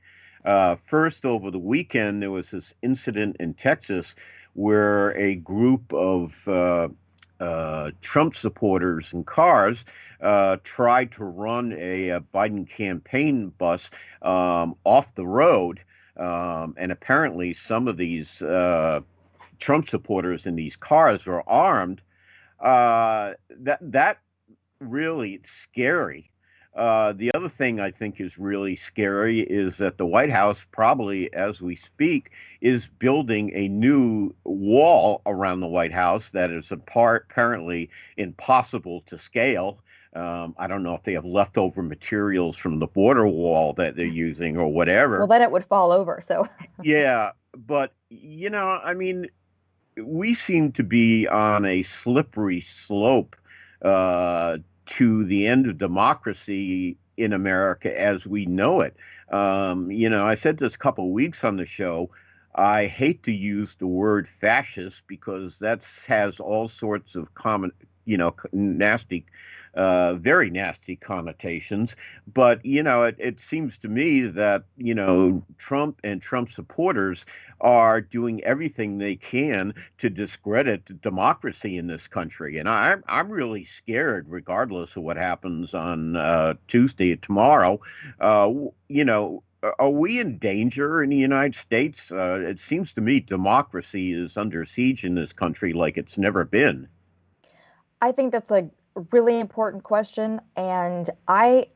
Uh, 0.45 0.75
first, 0.75 1.27
over 1.27 1.51
the 1.51 1.59
weekend, 1.59 2.23
there 2.23 2.31
was 2.31 2.51
this 2.51 2.75
incident 2.83 3.37
in 3.41 3.55
Texas 3.55 4.15
where 4.55 5.11
a 5.17 5.37
group 5.37 5.93
of 5.93 6.49
uh, 6.49 6.89
uh, 7.41 7.91
Trump 8.01 8.35
supporters 8.35 9.13
in 9.13 9.25
cars 9.25 9.85
uh, 10.21 10.57
tried 10.63 11.13
to 11.13 11.25
run 11.25 11.73
a, 11.79 12.11
a 12.11 12.21
Biden 12.21 12.69
campaign 12.69 13.49
bus 13.49 13.91
um, 14.23 14.77
off 14.85 15.15
the 15.15 15.27
road. 15.27 15.81
Um, 16.17 16.75
and 16.77 16.93
apparently, 16.93 17.55
some 17.55 17.89
of 17.89 17.97
these 17.97 18.43
uh, 18.43 19.01
Trump 19.61 19.89
supporters 19.89 20.47
in 20.47 20.57
these 20.57 20.77
cars 20.77 21.27
were 21.27 21.49
armed. 21.49 22.03
Uh, 22.59 23.35
that 23.51 23.79
that 23.81 24.19
really 24.81 25.41
scary. 25.45 26.31
Uh, 26.75 27.13
the 27.13 27.33
other 27.35 27.49
thing 27.49 27.81
I 27.81 27.91
think 27.91 28.21
is 28.21 28.39
really 28.39 28.77
scary 28.77 29.41
is 29.41 29.79
that 29.79 29.99
the 29.99 30.07
White 30.07 30.31
House, 30.31 30.65
probably 30.71 31.33
as 31.35 31.61
we 31.61 31.75
speak, 31.75 32.31
is 32.61 32.87
building 32.87 33.51
a 33.55 33.69
new 33.69 34.35
wall 34.45 35.21
around 35.27 35.61
the 35.61 35.67
White 35.67 35.93
House 35.93 36.31
that 36.31 36.51
is 36.51 36.71
apparently 36.71 37.91
impossible 38.17 39.03
to 39.07 39.19
scale. 39.19 39.81
Um, 40.15 40.55
I 40.59 40.69
don't 40.69 40.83
know 40.83 40.95
if 40.95 41.03
they 41.03 41.15
have 41.15 41.25
leftover 41.25 41.83
materials 41.83 42.57
from 42.57 42.79
the 42.79 42.87
border 42.87 43.27
wall 43.27 43.73
that 43.75 43.97
they're 43.97 44.07
using 44.07 44.57
or 44.57 44.69
whatever. 44.69 45.19
Well, 45.19 45.27
then 45.27 45.43
it 45.43 45.51
would 45.51 45.65
fall 45.65 45.93
over. 45.93 46.21
So, 46.21 46.47
yeah. 46.83 47.33
But, 47.57 47.93
you 48.11 48.49
know, 48.49 48.81
I 48.83 48.95
mean, 48.95 49.29
we 49.97 50.35
seem 50.35 50.73
to 50.73 50.83
be 50.83 51.27
on 51.27 51.65
a 51.65 51.83
slippery 51.83 52.61
slope 52.61 53.37
uh, 53.83 54.59
to 54.87 55.25
the 55.25 55.47
end 55.47 55.67
of 55.67 55.79
democracy 55.79 56.97
in 57.17 57.33
America 57.33 57.99
as 58.01 58.27
we 58.27 58.47
know 58.47 58.81
it. 58.81 58.97
Um, 59.31 59.91
you 59.91 60.09
know, 60.09 60.25
I 60.25 60.35
said 60.35 60.59
this 60.59 60.75
a 60.75 60.79
couple 60.79 61.13
weeks 61.13 61.45
on 61.45 61.57
the 61.57 61.67
show. 61.67 62.11
I 62.55 62.87
hate 62.87 63.23
to 63.25 63.33
use 63.33 63.77
the 63.77 63.87
word 63.87 64.27
fascist 64.27 65.07
because 65.07 65.61
that 65.61 65.87
has 66.09 66.41
all 66.41 66.67
sorts 66.67 67.15
of 67.15 67.35
common, 67.35 67.71
you 68.11 68.19
know, 68.19 68.35
nasty, 68.53 69.25
uh, 69.75 70.15
very 70.15 70.51
nasty 70.51 70.97
connotations. 70.97 71.95
But, 72.35 72.67
you 72.67 72.83
know, 72.83 73.05
it, 73.05 73.15
it 73.19 73.39
seems 73.39 73.79
to 73.79 73.89
me 73.89 74.23
that, 74.23 74.65
you 74.77 74.97
know, 74.97 75.45
Trump 75.59 76.01
and 76.03 76.21
Trump 76.21 76.49
supporters 76.49 77.25
are 77.61 78.01
doing 78.01 78.43
everything 78.43 78.99
they 78.99 79.15
can 79.15 79.75
to 79.99 80.11
discredit 80.11 81.01
democracy 81.01 81.79
in 81.79 81.87
this 81.87 82.09
country. 82.09 82.59
And 82.59 82.69
I'm, 82.69 83.05
I'm 83.07 83.31
really 83.31 83.63
scared, 83.63 84.27
regardless 84.29 84.97
of 84.97 85.05
what 85.05 85.17
happens 85.17 85.73
on 85.73 86.17
uh, 86.17 86.55
Tuesday 86.67 87.15
tomorrow. 87.15 87.81
Uh, 88.19 88.53
you 88.89 89.05
know, 89.05 89.45
are 89.79 89.91
we 89.91 90.19
in 90.19 90.39
danger 90.39 91.01
in 91.01 91.11
the 91.11 91.17
United 91.17 91.55
States? 91.55 92.11
Uh, 92.11 92.43
it 92.45 92.59
seems 92.59 92.95
to 92.95 93.01
me 93.01 93.21
democracy 93.21 94.13
is 94.13 94.37
under 94.37 94.65
siege 94.65 95.05
in 95.05 95.15
this 95.15 95.33
country 95.33 95.73
like 95.73 95.97
it's 95.97 96.19
never 96.19 96.45
been. 96.45 96.89
I 98.01 98.13
think 98.13 98.33
that's 98.33 98.51
a 98.51 98.71
really 99.13 99.39
important 99.39 99.83
question, 99.83 100.41
and 100.57 101.09
I 101.29 101.67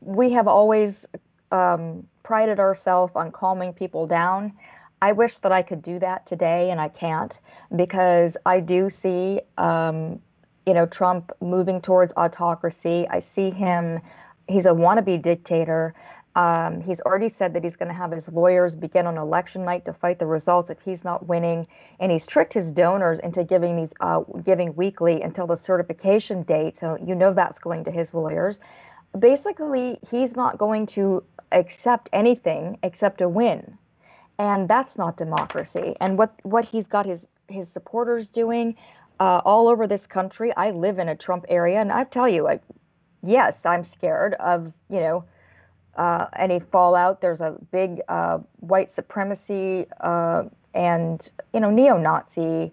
we 0.00 0.32
have 0.32 0.48
always 0.48 1.06
um, 1.52 2.06
prided 2.22 2.58
ourselves 2.58 3.12
on 3.14 3.32
calming 3.32 3.72
people 3.72 4.06
down. 4.06 4.54
I 5.00 5.12
wish 5.12 5.38
that 5.38 5.52
I 5.52 5.62
could 5.62 5.82
do 5.82 5.98
that 5.98 6.26
today, 6.26 6.70
and 6.70 6.80
I 6.80 6.88
can't 6.88 7.38
because 7.74 8.36
I 8.46 8.60
do 8.60 8.90
see, 8.90 9.40
um, 9.56 10.20
you 10.66 10.74
know, 10.74 10.86
Trump 10.86 11.32
moving 11.40 11.80
towards 11.80 12.12
autocracy. 12.16 13.06
I 13.08 13.20
see 13.20 13.50
him; 13.50 14.00
he's 14.48 14.66
a 14.66 14.72
wannabe 14.72 15.20
dictator. 15.22 15.94
Um, 16.38 16.80
he's 16.80 17.00
already 17.00 17.28
said 17.28 17.54
that 17.54 17.64
he's 17.64 17.74
going 17.74 17.88
to 17.88 17.94
have 17.94 18.12
his 18.12 18.28
lawyers 18.32 18.76
begin 18.76 19.08
on 19.08 19.18
election 19.18 19.64
night 19.64 19.84
to 19.86 19.92
fight 19.92 20.20
the 20.20 20.26
results 20.26 20.70
if 20.70 20.80
he's 20.80 21.02
not 21.04 21.26
winning, 21.26 21.66
and 21.98 22.12
he's 22.12 22.28
tricked 22.28 22.54
his 22.54 22.70
donors 22.70 23.18
into 23.18 23.42
giving 23.42 23.74
these 23.74 23.92
uh, 23.98 24.20
giving 24.44 24.76
weekly 24.76 25.20
until 25.20 25.48
the 25.48 25.56
certification 25.56 26.42
date. 26.42 26.76
So 26.76 26.96
you 27.04 27.16
know 27.16 27.32
that's 27.32 27.58
going 27.58 27.82
to 27.84 27.90
his 27.90 28.14
lawyers. 28.14 28.60
Basically, 29.18 29.98
he's 30.08 30.36
not 30.36 30.58
going 30.58 30.86
to 30.86 31.24
accept 31.50 32.08
anything 32.12 32.78
except 32.84 33.20
a 33.20 33.28
win, 33.28 33.76
and 34.38 34.68
that's 34.68 34.96
not 34.96 35.16
democracy. 35.16 35.96
And 36.00 36.16
what 36.16 36.32
what 36.44 36.64
he's 36.64 36.86
got 36.86 37.04
his 37.04 37.26
his 37.48 37.68
supporters 37.68 38.30
doing 38.30 38.76
uh, 39.18 39.42
all 39.44 39.66
over 39.66 39.88
this 39.88 40.06
country. 40.06 40.54
I 40.56 40.70
live 40.70 41.00
in 41.00 41.08
a 41.08 41.16
Trump 41.16 41.46
area, 41.48 41.80
and 41.80 41.90
I 41.90 42.04
tell 42.04 42.28
you, 42.28 42.42
like, 42.42 42.62
yes, 43.24 43.66
I'm 43.66 43.82
scared 43.82 44.34
of 44.34 44.72
you 44.88 45.00
know 45.00 45.24
uh, 45.98 46.26
any 46.36 46.60
fallout. 46.60 47.20
There's 47.20 47.40
a 47.40 47.56
big 47.72 48.00
uh, 48.08 48.38
white 48.60 48.90
supremacy 48.90 49.86
uh, 50.00 50.44
and 50.72 51.30
you 51.52 51.60
know 51.60 51.70
neo-Nazi 51.70 52.72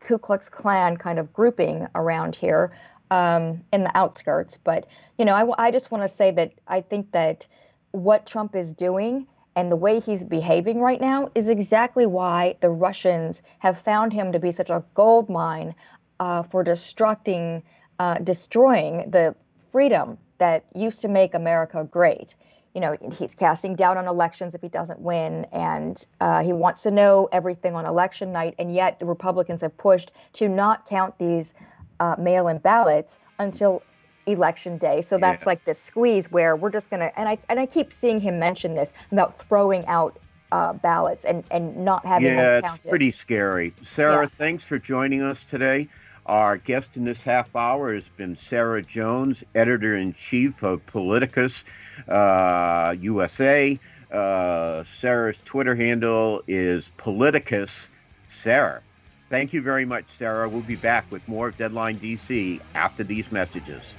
Ku 0.00 0.18
Klux 0.18 0.48
Klan 0.48 0.96
kind 0.96 1.18
of 1.18 1.32
grouping 1.32 1.86
around 1.94 2.34
here 2.34 2.72
um, 3.10 3.62
in 3.72 3.84
the 3.84 3.96
outskirts. 3.96 4.58
But 4.58 4.86
you 5.16 5.24
know, 5.24 5.34
I, 5.34 5.66
I 5.66 5.70
just 5.70 5.90
want 5.90 6.02
to 6.02 6.08
say 6.08 6.32
that 6.32 6.52
I 6.66 6.80
think 6.80 7.12
that 7.12 7.46
what 7.92 8.26
Trump 8.26 8.56
is 8.56 8.74
doing 8.74 9.26
and 9.56 9.70
the 9.70 9.76
way 9.76 10.00
he's 10.00 10.24
behaving 10.24 10.80
right 10.80 11.00
now 11.00 11.30
is 11.34 11.48
exactly 11.48 12.06
why 12.06 12.56
the 12.60 12.70
Russians 12.70 13.42
have 13.58 13.78
found 13.78 14.12
him 14.12 14.32
to 14.32 14.38
be 14.38 14.52
such 14.52 14.70
a 14.70 14.84
gold 14.94 15.28
mine 15.28 15.74
uh, 16.18 16.42
for 16.42 16.64
destructing 16.64 17.62
uh, 18.00 18.14
destroying 18.14 19.10
the 19.10 19.34
freedom 19.70 20.18
that 20.40 20.64
used 20.74 21.00
to 21.02 21.08
make 21.08 21.34
America 21.34 21.86
great. 21.88 22.34
You 22.74 22.80
know, 22.80 22.96
he's 23.12 23.34
casting 23.34 23.74
doubt 23.74 23.96
on 23.96 24.06
elections 24.06 24.54
if 24.54 24.60
he 24.60 24.68
doesn't 24.68 25.00
win, 25.00 25.46
and 25.52 26.04
uh, 26.20 26.42
he 26.42 26.52
wants 26.52 26.82
to 26.82 26.90
know 26.90 27.28
everything 27.32 27.74
on 27.74 27.84
election 27.84 28.32
night. 28.32 28.54
And 28.58 28.72
yet, 28.72 28.98
the 28.98 29.06
Republicans 29.06 29.60
have 29.62 29.76
pushed 29.76 30.12
to 30.34 30.48
not 30.48 30.86
count 30.86 31.18
these 31.18 31.54
uh, 31.98 32.16
mail 32.18 32.48
in 32.48 32.58
ballots 32.58 33.18
until 33.38 33.82
election 34.26 34.78
day. 34.78 35.00
So 35.00 35.18
that's 35.18 35.44
yeah. 35.44 35.50
like 35.50 35.64
the 35.64 35.74
squeeze 35.74 36.30
where 36.30 36.56
we're 36.56 36.70
just 36.70 36.90
gonna 36.90 37.10
and 37.16 37.28
I 37.28 37.38
and 37.48 37.58
I 37.58 37.66
keep 37.66 37.92
seeing 37.92 38.20
him 38.20 38.38
mention 38.38 38.74
this 38.74 38.92
about 39.10 39.38
throwing 39.38 39.86
out 39.86 40.18
uh, 40.52 40.72
ballots 40.72 41.24
and 41.24 41.44
and 41.50 41.76
not 41.84 42.04
having 42.04 42.28
yeah, 42.28 42.60
them 42.60 42.62
counted. 42.62 42.78
it's 42.78 42.90
pretty 42.90 43.10
scary. 43.10 43.72
Sarah, 43.82 44.22
yeah. 44.22 44.26
thanks 44.26 44.64
for 44.64 44.78
joining 44.78 45.22
us 45.22 45.44
today. 45.44 45.88
Our 46.30 46.56
guest 46.58 46.96
in 46.96 47.04
this 47.04 47.24
half 47.24 47.56
hour 47.56 47.92
has 47.92 48.06
been 48.06 48.36
Sarah 48.36 48.82
Jones, 48.82 49.42
editor 49.52 49.96
in 49.96 50.12
chief 50.12 50.62
of 50.62 50.86
Politicus 50.86 51.64
uh, 52.06 52.94
USA. 53.00 53.76
Uh, 54.12 54.84
Sarah's 54.84 55.38
Twitter 55.44 55.74
handle 55.74 56.44
is 56.46 56.92
Politicus 56.98 57.88
Sarah. 58.28 58.80
Thank 59.28 59.52
you 59.52 59.60
very 59.60 59.84
much, 59.84 60.08
Sarah. 60.08 60.48
We'll 60.48 60.60
be 60.60 60.76
back 60.76 61.10
with 61.10 61.26
more 61.26 61.48
of 61.48 61.56
Deadline 61.56 61.96
DC 61.96 62.60
after 62.76 63.02
these 63.02 63.32
messages. 63.32 63.96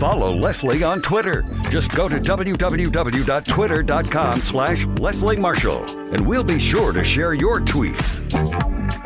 Follow 0.00 0.34
Leslie 0.34 0.82
on 0.82 1.02
Twitter. 1.02 1.44
Just 1.70 1.94
go 1.94 2.08
to 2.08 2.16
www.twitter.com 2.16 4.40
slash 4.40 4.86
Leslie 4.98 5.36
Marshall, 5.36 5.84
and 6.12 6.26
we'll 6.26 6.42
be 6.42 6.58
sure 6.58 6.92
to 6.92 7.04
share 7.04 7.34
your 7.34 7.60
tweets. 7.60 8.24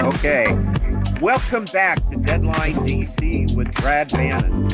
Okay. 0.01 0.47
Welcome 1.21 1.67
back 1.67 1.99
to 2.09 2.17
Deadline 2.17 2.77
DC 2.77 3.55
with 3.55 3.75
Brad 3.75 4.11
Bannon. 4.11 4.65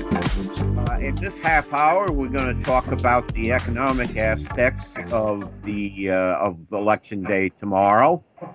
Uh, 0.89 0.99
in 1.01 1.17
this 1.17 1.41
half 1.41 1.73
hour, 1.73 2.13
we're 2.13 2.29
going 2.29 2.57
to 2.57 2.63
talk 2.63 2.87
about 2.93 3.27
the 3.35 3.51
economic 3.51 4.17
aspects 4.17 4.95
of 5.11 5.63
the 5.65 6.11
uh, 6.11 6.37
of 6.37 6.59
Election 6.71 7.25
Day 7.25 7.49
tomorrow. 7.49 8.23
Uh, 8.41 8.47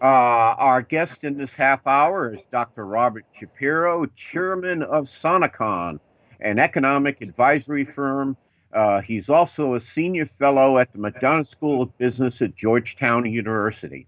our 0.00 0.80
guest 0.80 1.22
in 1.24 1.36
this 1.36 1.54
half 1.54 1.86
hour 1.86 2.32
is 2.32 2.44
Dr. 2.44 2.86
Robert 2.86 3.26
Shapiro, 3.30 4.06
chairman 4.06 4.82
of 4.82 5.04
Sonecon, 5.04 6.00
an 6.40 6.58
economic 6.58 7.20
advisory 7.20 7.84
firm. 7.84 8.38
Uh, 8.72 9.02
he's 9.02 9.28
also 9.28 9.74
a 9.74 9.82
senior 9.82 10.24
fellow 10.24 10.78
at 10.78 10.90
the 10.92 10.98
McDonough 10.98 11.46
School 11.46 11.82
of 11.82 11.98
Business 11.98 12.40
at 12.40 12.54
Georgetown 12.54 13.30
University. 13.30 14.06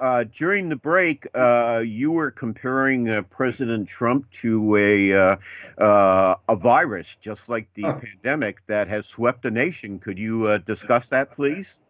Uh, 0.00 0.24
during 0.24 0.70
the 0.70 0.76
break, 0.76 1.26
uh, 1.34 1.82
you 1.84 2.10
were 2.10 2.30
comparing 2.30 3.10
uh, 3.10 3.20
President 3.28 3.86
Trump 3.86 4.30
to 4.30 4.76
a 4.76 5.12
uh, 5.12 5.36
uh, 5.76 6.34
a 6.48 6.56
virus, 6.56 7.16
just 7.16 7.50
like 7.50 7.68
the 7.74 7.82
pandemic 7.82 8.64
that 8.66 8.88
has 8.88 9.06
swept 9.06 9.42
the 9.42 9.50
nation. 9.50 9.98
Could 9.98 10.18
you 10.18 10.46
uh, 10.46 10.58
discuss 10.58 11.10
that, 11.10 11.36
please? 11.36 11.80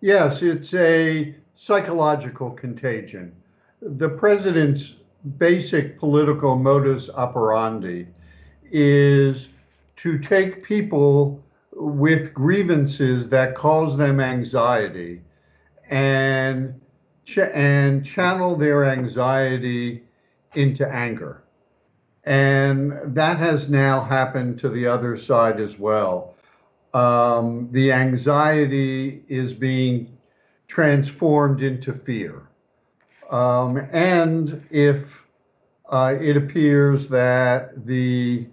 Yes, 0.00 0.40
it's 0.40 0.72
a 0.72 1.34
psychological 1.52 2.50
contagion. 2.52 3.36
The 3.82 4.08
president's 4.08 5.02
basic 5.36 5.98
political 5.98 6.56
modus 6.56 7.10
operandi 7.10 8.06
is 8.64 9.52
to 9.96 10.18
take 10.18 10.64
people 10.64 11.44
with 11.72 12.32
grievances 12.32 13.28
that 13.28 13.54
cause 13.54 13.98
them 13.98 14.20
anxiety 14.20 15.20
and 15.90 16.80
ch- 17.24 17.38
and 17.38 18.04
channel 18.04 18.56
their 18.56 18.84
anxiety 18.84 20.02
into 20.54 20.86
anger. 20.88 21.42
And 22.24 22.92
that 23.14 23.38
has 23.38 23.70
now 23.70 24.00
happened 24.00 24.58
to 24.60 24.68
the 24.68 24.86
other 24.86 25.16
side 25.16 25.58
as 25.58 25.78
well. 25.78 26.34
Um, 26.94 27.68
the 27.72 27.90
anxiety 27.92 29.24
is 29.28 29.54
being 29.54 30.16
transformed 30.68 31.62
into 31.62 31.92
fear. 31.92 32.42
Um, 33.30 33.78
and 33.92 34.62
if 34.70 35.26
uh, 35.90 36.14
it 36.20 36.36
appears 36.36 37.08
that 37.08 37.84
the 37.86 38.46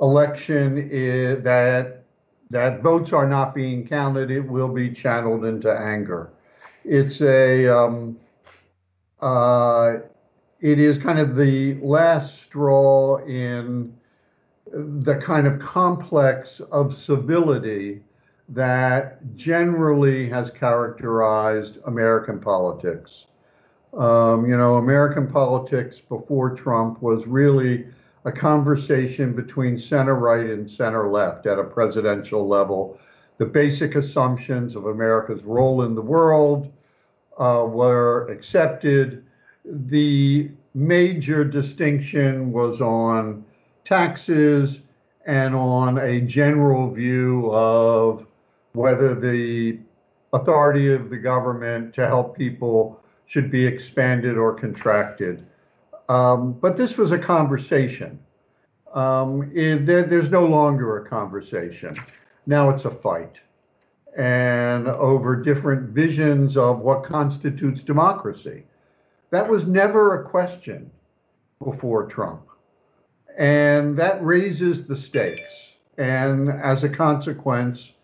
election 0.00 0.88
is, 0.90 1.42
that 1.42 2.04
that 2.50 2.82
votes 2.82 3.12
are 3.12 3.26
not 3.26 3.54
being 3.54 3.86
counted, 3.86 4.30
it 4.30 4.40
will 4.40 4.68
be 4.68 4.90
channeled 4.90 5.44
into 5.44 5.70
anger. 5.70 6.30
It's 6.90 7.20
a 7.20 7.68
um, 7.68 8.18
uh, 9.20 9.98
it 10.60 10.78
is 10.78 10.96
kind 10.96 11.18
of 11.18 11.36
the 11.36 11.74
last 11.82 12.44
straw 12.44 13.18
in 13.26 13.94
the 14.72 15.16
kind 15.16 15.46
of 15.46 15.58
complex 15.58 16.60
of 16.60 16.94
civility 16.94 18.02
that 18.48 19.34
generally 19.34 20.30
has 20.30 20.50
characterized 20.50 21.78
American 21.84 22.40
politics. 22.40 23.26
Um, 23.92 24.48
you 24.48 24.56
know, 24.56 24.76
American 24.76 25.26
politics 25.26 26.00
before 26.00 26.54
Trump 26.54 27.02
was 27.02 27.26
really 27.26 27.84
a 28.24 28.32
conversation 28.32 29.34
between 29.34 29.78
center 29.78 30.14
right 30.14 30.46
and 30.46 30.70
center 30.70 31.10
left 31.10 31.44
at 31.44 31.58
a 31.58 31.64
presidential 31.64 32.48
level. 32.48 32.98
The 33.36 33.44
basic 33.44 33.94
assumptions 33.94 34.74
of 34.74 34.86
America's 34.86 35.44
role 35.44 35.82
in 35.82 35.94
the 35.94 36.00
world 36.00 36.72
uh, 37.38 37.64
were 37.68 38.26
accepted. 38.30 39.24
The 39.64 40.50
major 40.74 41.44
distinction 41.44 42.52
was 42.52 42.80
on 42.80 43.44
taxes 43.84 44.88
and 45.26 45.54
on 45.54 45.98
a 45.98 46.20
general 46.20 46.90
view 46.90 47.50
of 47.52 48.26
whether 48.72 49.14
the 49.14 49.78
authority 50.32 50.92
of 50.92 51.10
the 51.10 51.18
government 51.18 51.94
to 51.94 52.06
help 52.06 52.36
people 52.36 53.02
should 53.26 53.50
be 53.50 53.66
expanded 53.66 54.36
or 54.36 54.54
contracted. 54.54 55.44
Um, 56.08 56.52
but 56.52 56.76
this 56.76 56.96
was 56.96 57.12
a 57.12 57.18
conversation. 57.18 58.18
Um, 58.94 59.50
it, 59.54 59.84
there, 59.84 60.02
there's 60.04 60.30
no 60.30 60.46
longer 60.46 60.96
a 60.96 61.06
conversation. 61.06 61.96
Now 62.46 62.70
it's 62.70 62.86
a 62.86 62.90
fight. 62.90 63.42
And 64.16 64.88
over 64.88 65.36
different 65.36 65.90
visions 65.90 66.56
of 66.56 66.80
what 66.80 67.04
constitutes 67.04 67.82
democracy. 67.82 68.64
That 69.30 69.48
was 69.48 69.66
never 69.66 70.14
a 70.14 70.24
question 70.24 70.90
before 71.62 72.06
Trump. 72.06 72.46
And 73.38 73.96
that 73.98 74.22
raises 74.24 74.86
the 74.86 74.96
stakes. 74.96 75.76
And 75.98 76.48
as 76.48 76.84
a 76.84 76.88
consequence, 76.88 77.94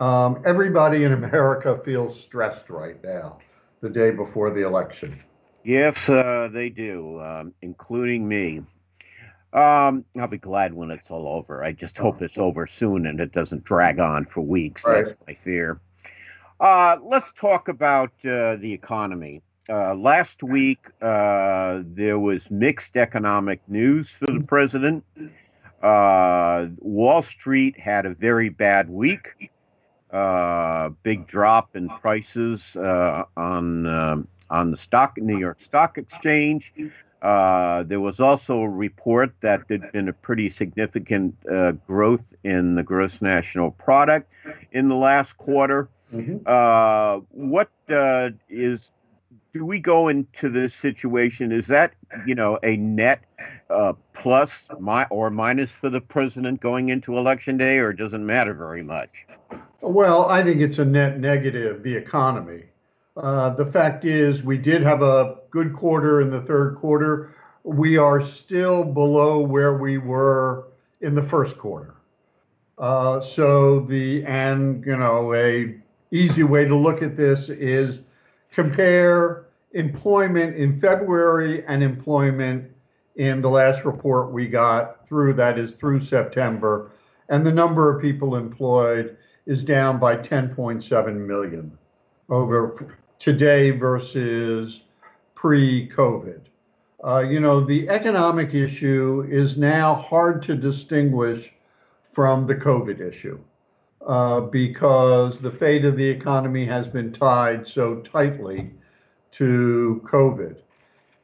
um, 0.00 0.42
everybody 0.44 1.04
in 1.04 1.12
America 1.12 1.78
feels 1.84 2.18
stressed 2.18 2.70
right 2.70 3.02
now, 3.02 3.38
the 3.80 3.90
day 3.90 4.10
before 4.10 4.50
the 4.50 4.66
election. 4.66 5.22
Yes, 5.64 6.08
uh, 6.08 6.48
they 6.52 6.70
do, 6.70 7.20
um, 7.20 7.52
including 7.62 8.28
me. 8.28 8.62
Um, 9.52 10.04
I'll 10.18 10.26
be 10.26 10.38
glad 10.38 10.74
when 10.74 10.90
it's 10.90 11.10
all 11.10 11.28
over. 11.28 11.64
I 11.64 11.72
just 11.72 11.96
hope 11.96 12.20
it's 12.20 12.38
over 12.38 12.66
soon 12.66 13.06
and 13.06 13.20
it 13.20 13.32
doesn't 13.32 13.64
drag 13.64 14.00
on 14.00 14.26
for 14.26 14.42
weeks. 14.42 14.84
Right. 14.86 15.04
That's 15.04 15.14
my 15.26 15.34
fear. 15.34 15.80
Uh, 16.60 16.96
let's 17.02 17.32
talk 17.32 17.68
about 17.68 18.10
uh, 18.24 18.56
the 18.56 18.72
economy. 18.72 19.42
Uh, 19.68 19.94
last 19.94 20.42
week, 20.42 20.86
uh, 21.02 21.82
there 21.84 22.18
was 22.18 22.50
mixed 22.50 22.96
economic 22.96 23.60
news 23.68 24.16
for 24.16 24.26
the 24.26 24.44
president. 24.46 25.04
Uh, 25.82 26.68
Wall 26.78 27.22
Street 27.22 27.78
had 27.78 28.06
a 28.06 28.14
very 28.14 28.48
bad 28.48 28.88
week. 28.88 29.50
Uh, 30.10 30.90
big 31.02 31.26
drop 31.26 31.74
in 31.74 31.88
prices 31.88 32.76
uh 32.76 33.24
on 33.36 33.86
um, 33.86 34.28
on 34.48 34.70
the 34.70 34.76
stock 34.76 35.18
New 35.18 35.36
York 35.36 35.60
Stock 35.60 35.98
Exchange. 35.98 36.72
Uh, 37.26 37.82
there 37.82 37.98
was 37.98 38.20
also 38.20 38.60
a 38.60 38.68
report 38.68 39.34
that 39.40 39.66
there'd 39.66 39.90
been 39.90 40.08
a 40.08 40.12
pretty 40.12 40.48
significant 40.48 41.34
uh, 41.50 41.72
growth 41.72 42.32
in 42.44 42.76
the 42.76 42.84
gross 42.84 43.20
national 43.20 43.72
product 43.72 44.32
in 44.70 44.86
the 44.86 44.94
last 44.94 45.36
quarter. 45.36 45.88
Mm-hmm. 46.14 46.36
Uh, 46.46 47.18
what 47.32 47.68
uh, 47.88 48.30
is 48.48 48.92
do 49.52 49.64
we 49.64 49.80
go 49.80 50.06
into 50.06 50.48
this 50.48 50.72
situation? 50.72 51.50
Is 51.50 51.66
that 51.66 51.94
you 52.26 52.36
know 52.36 52.60
a 52.62 52.76
net 52.76 53.24
uh, 53.70 53.94
plus 54.12 54.68
my 54.78 55.06
or 55.06 55.28
minus 55.28 55.76
for 55.76 55.90
the 55.90 56.00
president 56.00 56.60
going 56.60 56.90
into 56.90 57.16
election 57.16 57.56
day, 57.56 57.78
or 57.78 57.92
doesn't 57.92 58.24
matter 58.24 58.54
very 58.54 58.84
much? 58.84 59.26
Well, 59.80 60.26
I 60.26 60.44
think 60.44 60.60
it's 60.60 60.78
a 60.78 60.84
net 60.84 61.18
negative. 61.18 61.82
The 61.82 61.96
economy. 61.96 62.66
Uh, 63.16 63.50
the 63.50 63.64
fact 63.64 64.04
is, 64.04 64.44
we 64.44 64.58
did 64.58 64.82
have 64.82 65.02
a 65.02 65.36
good 65.50 65.72
quarter 65.72 66.20
in 66.20 66.30
the 66.30 66.40
third 66.40 66.74
quarter. 66.74 67.30
We 67.64 67.96
are 67.96 68.20
still 68.20 68.84
below 68.84 69.40
where 69.40 69.74
we 69.74 69.98
were 69.98 70.68
in 71.00 71.14
the 71.14 71.22
first 71.22 71.58
quarter. 71.58 71.94
Uh, 72.78 73.20
so 73.20 73.80
the 73.80 74.22
and 74.24 74.84
you 74.84 74.96
know 74.96 75.32
a 75.34 75.74
easy 76.10 76.42
way 76.42 76.66
to 76.66 76.76
look 76.76 77.02
at 77.02 77.16
this 77.16 77.48
is 77.48 78.02
compare 78.52 79.46
employment 79.72 80.56
in 80.56 80.76
February 80.76 81.64
and 81.66 81.82
employment 81.82 82.70
in 83.16 83.40
the 83.40 83.48
last 83.48 83.86
report 83.86 84.30
we 84.30 84.46
got 84.46 85.08
through, 85.08 85.32
that 85.32 85.58
is 85.58 85.72
through 85.72 86.00
September, 86.00 86.90
and 87.30 87.46
the 87.46 87.52
number 87.52 87.94
of 87.94 88.00
people 88.00 88.36
employed 88.36 89.16
is 89.46 89.64
down 89.64 89.98
by 89.98 90.16
10.7 90.16 91.16
million 91.26 91.78
over 92.28 92.74
today 93.18 93.70
versus 93.70 94.84
pre 95.34 95.88
COVID. 95.88 96.40
Uh, 97.04 97.24
you 97.28 97.40
know, 97.40 97.60
the 97.60 97.88
economic 97.88 98.54
issue 98.54 99.26
is 99.28 99.58
now 99.58 99.94
hard 99.94 100.42
to 100.42 100.56
distinguish 100.56 101.54
from 102.04 102.46
the 102.46 102.54
COVID 102.54 103.00
issue 103.00 103.38
uh, 104.06 104.40
because 104.40 105.40
the 105.40 105.50
fate 105.50 105.84
of 105.84 105.96
the 105.96 106.08
economy 106.08 106.64
has 106.64 106.88
been 106.88 107.12
tied 107.12 107.66
so 107.66 107.96
tightly 107.96 108.70
to 109.32 110.00
COVID. 110.04 110.62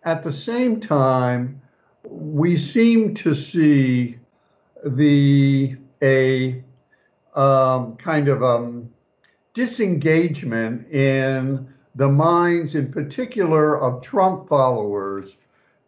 At 0.05 0.23
the 0.23 0.33
same 0.33 0.81
time, 0.81 1.61
we 2.05 2.57
seem 2.57 3.15
to 3.15 3.35
see 3.35 4.19
the 4.85 5.77
a 6.03 6.63
um, 7.35 7.97
kind 7.97 8.29
of 8.29 8.43
um, 8.43 8.93
disengagement 9.55 10.89
in 10.89 11.69
the 11.95 12.09
minds, 12.09 12.75
in 12.75 12.91
particular, 12.91 13.79
of 13.79 14.03
Trump 14.03 14.49
followers 14.49 15.39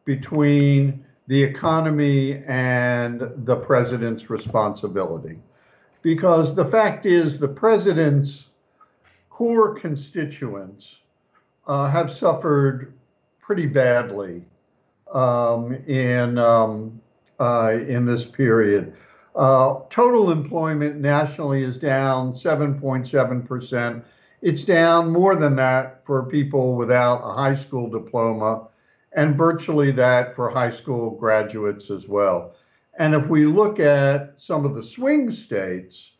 between 0.04 1.04
the 1.26 1.42
economy 1.42 2.42
and 2.46 3.22
the 3.46 3.56
president's 3.56 4.28
responsibility. 4.28 5.38
Because 6.02 6.54
the 6.54 6.64
fact 6.64 7.06
is, 7.06 7.38
the 7.38 7.48
president's 7.48 8.50
core 9.30 9.74
constituents 9.74 11.00
uh, 11.66 11.88
have 11.90 12.10
suffered 12.10 12.92
pretty 13.40 13.66
badly 13.66 14.44
um, 15.12 15.74
in 15.86 16.38
um, 16.38 17.00
uh, 17.40 17.78
in 17.88 18.04
this 18.04 18.26
period. 18.26 18.94
Uh, 19.34 19.80
total 19.88 20.30
employment 20.30 21.00
nationally 21.00 21.62
is 21.62 21.76
down 21.76 22.32
7.7 22.32 23.44
percent. 23.44 24.04
It's 24.44 24.66
down 24.66 25.10
more 25.10 25.34
than 25.36 25.56
that 25.56 26.04
for 26.04 26.26
people 26.26 26.76
without 26.76 27.22
a 27.24 27.32
high 27.32 27.54
school 27.54 27.88
diploma, 27.88 28.68
and 29.16 29.38
virtually 29.38 29.90
that 29.92 30.36
for 30.36 30.50
high 30.50 30.68
school 30.68 31.12
graduates 31.12 31.90
as 31.90 32.10
well. 32.10 32.52
And 32.98 33.14
if 33.14 33.30
we 33.30 33.46
look 33.46 33.80
at 33.80 34.34
some 34.36 34.66
of 34.66 34.74
the 34.74 34.82
swing 34.82 35.30
states, 35.30 36.12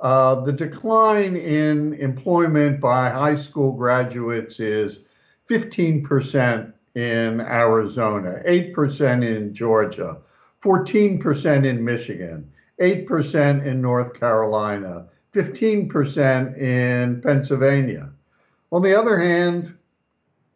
uh, 0.00 0.40
the 0.40 0.54
decline 0.54 1.36
in 1.36 1.92
employment 2.00 2.80
by 2.80 3.10
high 3.10 3.34
school 3.34 3.72
graduates 3.72 4.58
is 4.58 5.08
15% 5.50 6.72
in 6.94 7.40
Arizona, 7.42 8.40
8% 8.46 9.22
in 9.22 9.52
Georgia, 9.52 10.16
14% 10.62 11.66
in 11.66 11.84
Michigan, 11.84 12.50
8% 12.80 13.66
in 13.66 13.82
North 13.82 14.18
Carolina, 14.18 15.08
15% 15.36 16.58
in 16.58 17.20
Pennsylvania. 17.20 18.08
On 18.72 18.82
the 18.82 18.98
other 18.98 19.18
hand, 19.18 19.76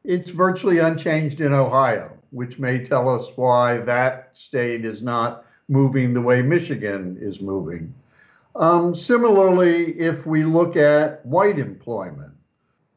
it's 0.04 0.30
virtually 0.30 0.78
unchanged 0.78 1.42
in 1.42 1.52
Ohio, 1.52 2.16
which 2.30 2.58
may 2.58 2.82
tell 2.82 3.08
us 3.08 3.36
why 3.36 3.78
that 3.78 4.30
state 4.32 4.86
is 4.86 5.02
not 5.02 5.44
moving 5.68 6.14
the 6.14 6.22
way 6.22 6.40
Michigan 6.40 7.18
is 7.20 7.42
moving. 7.42 7.92
Um, 8.56 8.94
similarly, 8.94 9.98
if 9.98 10.26
we 10.26 10.44
look 10.44 10.76
at 10.76 11.24
white 11.26 11.58
employment, 11.58 12.32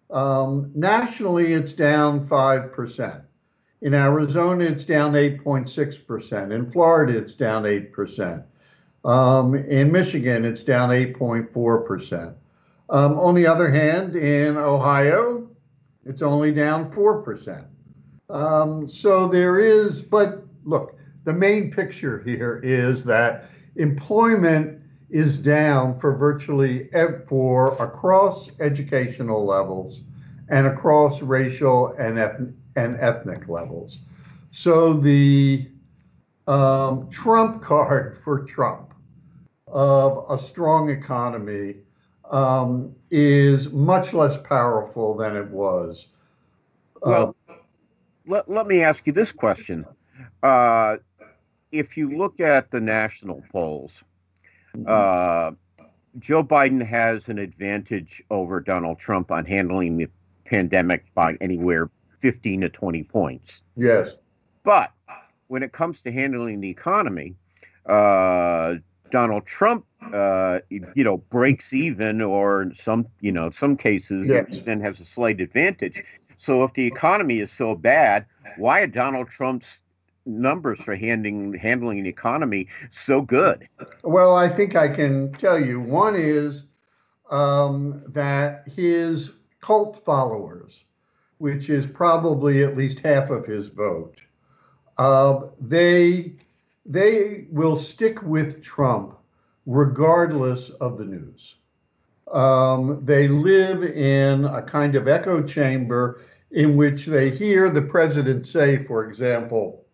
um, 0.09 0.71
nationally 0.73 1.51
it's 1.51 1.73
down 1.73 2.25
5%. 2.25 3.21
In 3.81 3.93
Arizona, 3.93 4.63
it's 4.63 4.85
down 4.85 5.13
8.6%. 5.13 6.51
In 6.51 6.71
Florida, 6.71 7.17
it's 7.17 7.35
down 7.35 7.63
8%. 7.63 8.43
Um, 9.05 9.55
in 9.55 9.91
Michigan, 9.91 10.45
it's 10.45 10.63
down 10.63 10.89
8.4%. 10.89 12.35
Um, 12.89 13.19
on 13.19 13.35
the 13.35 13.45
other 13.45 13.69
hand, 13.69 14.15
in 14.15 14.57
Ohio, 14.57 15.49
it's 16.05 16.21
only 16.21 16.51
down 16.51 16.91
4%. 16.91 17.65
Um, 18.29 18.87
so 18.87 19.27
there 19.27 19.59
is, 19.59 20.01
but 20.01 20.43
look, 20.63 20.97
the 21.23 21.33
main 21.33 21.71
picture 21.71 22.19
here 22.19 22.59
is 22.63 23.03
that 23.05 23.45
employment 23.75 24.81
is 25.09 25.37
down 25.37 25.97
for 25.99 26.15
virtually 26.15 26.89
for 27.27 27.73
across 27.81 28.51
educational 28.59 29.45
levels 29.45 30.03
and 30.49 30.65
across 30.67 31.21
racial 31.21 31.89
and, 31.99 32.17
eth- 32.17 32.57
and 32.75 32.97
ethnic 32.99 33.47
levels. 33.47 34.01
So 34.51 34.93
the 34.93 35.67
um, 36.47 37.09
trump 37.09 37.61
card 37.61 38.17
for 38.17 38.43
Trump 38.43 38.92
of 39.73 40.25
a 40.29 40.38
strong 40.38 40.89
economy 40.89 41.75
um, 42.31 42.95
is 43.12 43.73
much 43.73 44.13
less 44.13 44.38
powerful 44.38 45.15
than 45.15 45.36
it 45.36 45.49
was. 45.49 46.09
Well, 47.01 47.36
uh, 47.49 47.53
let, 48.25 48.49
let 48.49 48.67
me 48.67 48.81
ask 48.81 49.05
you 49.05 49.13
this 49.13 49.31
question. 49.31 49.86
Uh, 50.41 50.97
if 51.71 51.97
you 51.97 52.15
look 52.17 52.39
at 52.39 52.71
the 52.71 52.79
national 52.79 53.43
polls, 53.51 54.03
Mm-hmm. 54.75 54.86
Uh, 54.88 55.51
Joe 56.19 56.43
Biden 56.43 56.86
has 56.86 57.29
an 57.29 57.39
advantage 57.39 58.21
over 58.29 58.59
Donald 58.59 58.99
Trump 58.99 59.31
on 59.31 59.45
handling 59.45 59.97
the 59.97 60.07
pandemic 60.45 61.05
by 61.15 61.36
anywhere 61.41 61.89
15 62.19 62.62
to 62.62 62.69
20 62.69 63.03
points. 63.03 63.63
Yes. 63.75 64.17
But 64.63 64.91
when 65.47 65.63
it 65.63 65.71
comes 65.71 66.01
to 66.03 66.12
handling 66.12 66.62
the 66.62 66.69
economy, 66.69 67.36
uh, 67.86 68.75
Donald 69.13 69.45
Trump, 69.45 69.86
uh, 70.12 70.58
you 70.69 71.04
know, 71.04 71.17
breaks 71.17 71.71
even, 71.71 72.19
or 72.19 72.71
some, 72.73 73.06
you 73.21 73.32
know, 73.32 73.52
some 73.52 73.78
cases, 73.78 74.28
yes. 74.28 74.62
then 74.62 74.82
has 74.82 74.99
a 74.99 75.06
slight 75.06 75.39
advantage. 75.39 76.04
So 76.36 76.63
if 76.63 76.73
the 76.73 76.88
economy 76.88 77.38
is 77.38 77.52
so 77.52 77.76
bad, 77.76 78.26
why 78.58 78.82
are 78.82 78.88
Donald 78.88 79.30
Trump's 79.30 79.82
numbers 80.26 80.82
for 80.82 80.95
handling 80.95 81.54
handling 81.54 82.02
the 82.02 82.10
economy 82.10 82.67
so 82.89 83.21
good? 83.21 83.69
Well, 84.04 84.36
I 84.36 84.49
think 84.49 84.76
I 84.76 84.88
can 84.88 85.32
tell 85.34 85.60
you. 85.60 85.80
One 85.80 86.15
is 86.15 86.65
um, 87.30 88.02
that 88.08 88.67
his 88.67 89.36
cult 89.62 90.04
followers, 90.04 90.86
which 91.38 91.69
is 91.69 91.86
probably 91.86 92.63
at 92.63 92.76
least 92.76 93.02
half 93.02 93.30
of 93.30 93.45
his 93.45 93.67
vote, 93.67 94.23
uh, 94.97 95.45
they 95.62 96.34
they 96.85 97.47
will 97.49 97.75
stick 97.75 98.21
with 98.23 98.63
Trump 98.63 99.17
regardless 99.65 100.69
of 100.71 100.97
the 100.97 101.05
news. 101.05 101.55
Um, 102.31 102.99
they 103.05 103.27
live 103.27 103.83
in 103.83 104.45
a 104.45 104.61
kind 104.61 104.95
of 104.95 105.07
echo 105.07 105.41
chamber 105.41 106.19
in 106.51 106.75
which 106.75 107.05
they 107.05 107.29
hear 107.29 107.69
the 107.69 107.81
president 107.81 108.45
say, 108.45 108.77
for 108.83 109.05
example, 109.05 109.85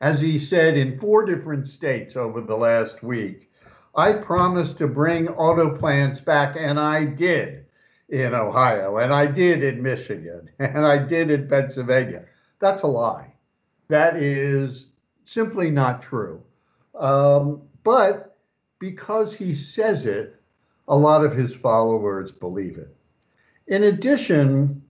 as 0.00 0.20
he 0.20 0.38
said 0.38 0.76
in 0.76 0.98
four 0.98 1.24
different 1.24 1.68
states 1.68 2.16
over 2.16 2.40
the 2.40 2.56
last 2.56 3.02
week. 3.02 3.50
I 3.94 4.12
promised 4.12 4.78
to 4.78 4.86
bring 4.86 5.28
auto 5.28 5.74
plants 5.74 6.20
back, 6.20 6.56
and 6.58 6.78
I 6.78 7.04
did 7.04 7.66
in 8.08 8.34
Ohio, 8.34 8.98
and 8.98 9.12
I 9.12 9.26
did 9.26 9.62
in 9.62 9.82
Michigan, 9.82 10.48
and 10.58 10.86
I 10.86 11.04
did 11.04 11.30
in 11.30 11.48
Pennsylvania. 11.48 12.24
That's 12.60 12.82
a 12.82 12.86
lie. 12.86 13.34
That 13.88 14.16
is 14.16 14.89
simply 15.30 15.70
not 15.70 16.02
true. 16.02 16.42
Um, 16.98 17.62
but 17.84 18.36
because 18.80 19.32
he 19.32 19.54
says 19.54 20.04
it, 20.06 20.34
a 20.88 20.96
lot 20.96 21.24
of 21.24 21.32
his 21.32 21.54
followers 21.54 22.32
believe 22.32 22.76
it. 22.78 22.96
In 23.68 23.84
addition, 23.84 24.82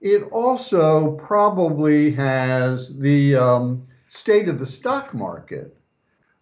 it 0.00 0.24
also 0.32 1.12
probably 1.12 2.10
has 2.10 2.98
the 2.98 3.36
um, 3.36 3.86
state 4.08 4.48
of 4.48 4.58
the 4.58 4.66
stock 4.66 5.14
market, 5.14 5.76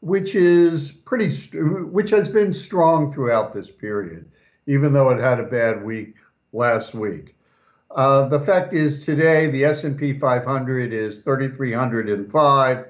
which 0.01 0.35
is 0.35 0.91
pretty, 0.91 1.29
which 1.91 2.09
has 2.09 2.31
been 2.31 2.55
strong 2.55 3.12
throughout 3.12 3.53
this 3.53 3.71
period, 3.71 4.25
even 4.67 4.95
though 4.95 5.11
it 5.11 5.21
had 5.21 5.38
a 5.38 5.45
bad 5.45 5.85
week 5.85 6.14
last 6.55 6.95
week. 6.95 7.35
Uh, 7.91 8.27
the 8.29 8.41
fact 8.41 8.73
is 8.73 9.05
today 9.05 9.49
the 9.49 9.67
S&P 9.67 10.19
500 10.19 10.95
is 10.95 11.21
3,305. 11.21 12.87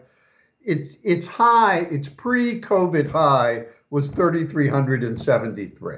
It's 0.68 0.98
it's 1.02 1.26
high. 1.26 1.87
Its 1.90 2.11
pre-COVID 2.11 3.11
high 3.11 3.64
was 3.88 4.11
3,373, 4.11 5.96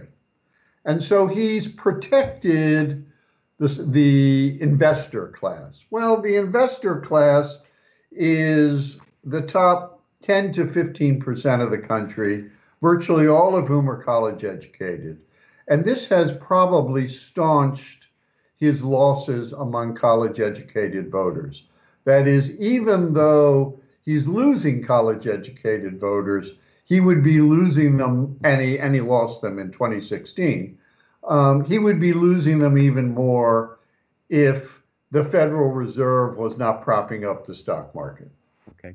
and 0.84 1.02
so 1.02 1.26
he's 1.26 1.66
protected 1.66 3.04
this, 3.58 3.78
the 3.78 4.56
investor 4.60 5.26
class. 5.26 5.86
Well, 5.90 6.22
the 6.22 6.36
investor 6.36 7.00
class 7.00 7.64
is 8.12 9.00
the 9.24 9.42
top 9.42 10.04
10 10.22 10.52
to 10.52 10.68
15 10.68 11.18
percent 11.18 11.62
of 11.62 11.72
the 11.72 11.78
country, 11.78 12.48
virtually 12.80 13.26
all 13.26 13.56
of 13.56 13.66
whom 13.66 13.90
are 13.90 14.00
college 14.00 14.44
educated, 14.44 15.18
and 15.66 15.84
this 15.84 16.08
has 16.10 16.30
probably 16.34 17.08
staunched 17.08 18.06
his 18.54 18.84
losses 18.84 19.52
among 19.52 19.96
college 19.96 20.38
educated 20.38 21.10
voters. 21.10 21.66
That 22.04 22.28
is, 22.28 22.56
even 22.60 23.14
though 23.14 23.79
he's 24.04 24.26
losing 24.26 24.82
college 24.82 25.26
educated 25.26 26.00
voters, 26.00 26.80
he 26.84 27.00
would 27.00 27.22
be 27.22 27.40
losing 27.40 27.96
them, 27.96 28.38
and 28.44 28.60
he, 28.60 28.78
and 28.78 28.94
he 28.94 29.00
lost 29.00 29.42
them 29.42 29.58
in 29.58 29.70
2016. 29.70 30.78
Um, 31.28 31.64
he 31.64 31.78
would 31.78 32.00
be 32.00 32.12
losing 32.12 32.58
them 32.58 32.78
even 32.78 33.12
more 33.14 33.78
if 34.28 34.82
the 35.10 35.24
Federal 35.24 35.70
Reserve 35.70 36.38
was 36.38 36.58
not 36.58 36.82
propping 36.82 37.24
up 37.24 37.46
the 37.46 37.54
stock 37.54 37.94
market. 37.94 38.30
Okay. 38.70 38.94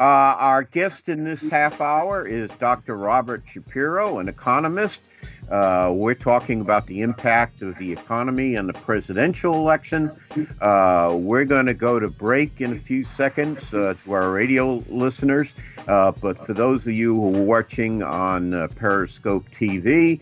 Uh, 0.00 0.36
our 0.38 0.62
guest 0.62 1.08
in 1.08 1.24
this 1.24 1.48
half 1.50 1.80
hour 1.80 2.24
is 2.24 2.52
Dr. 2.52 2.96
Robert 2.96 3.42
Shapiro, 3.44 4.20
an 4.20 4.28
economist. 4.28 5.08
Uh, 5.50 5.90
we're 5.92 6.14
talking 6.14 6.60
about 6.60 6.86
the 6.86 7.00
impact 7.00 7.62
of 7.62 7.76
the 7.78 7.90
economy 7.90 8.54
and 8.54 8.68
the 8.68 8.74
presidential 8.74 9.54
election. 9.54 10.12
Uh, 10.60 11.16
we're 11.18 11.44
going 11.44 11.66
to 11.66 11.74
go 11.74 11.98
to 11.98 12.06
break 12.06 12.60
in 12.60 12.74
a 12.74 12.78
few 12.78 13.02
seconds 13.02 13.74
uh, 13.74 13.94
to 14.04 14.12
our 14.12 14.30
radio 14.30 14.74
listeners. 14.88 15.54
Uh, 15.88 16.12
but 16.12 16.38
for 16.38 16.52
those 16.52 16.86
of 16.86 16.92
you 16.92 17.16
who 17.16 17.36
are 17.36 17.42
watching 17.42 18.02
on 18.02 18.54
uh, 18.54 18.68
Periscope 18.76 19.48
TV, 19.48 20.20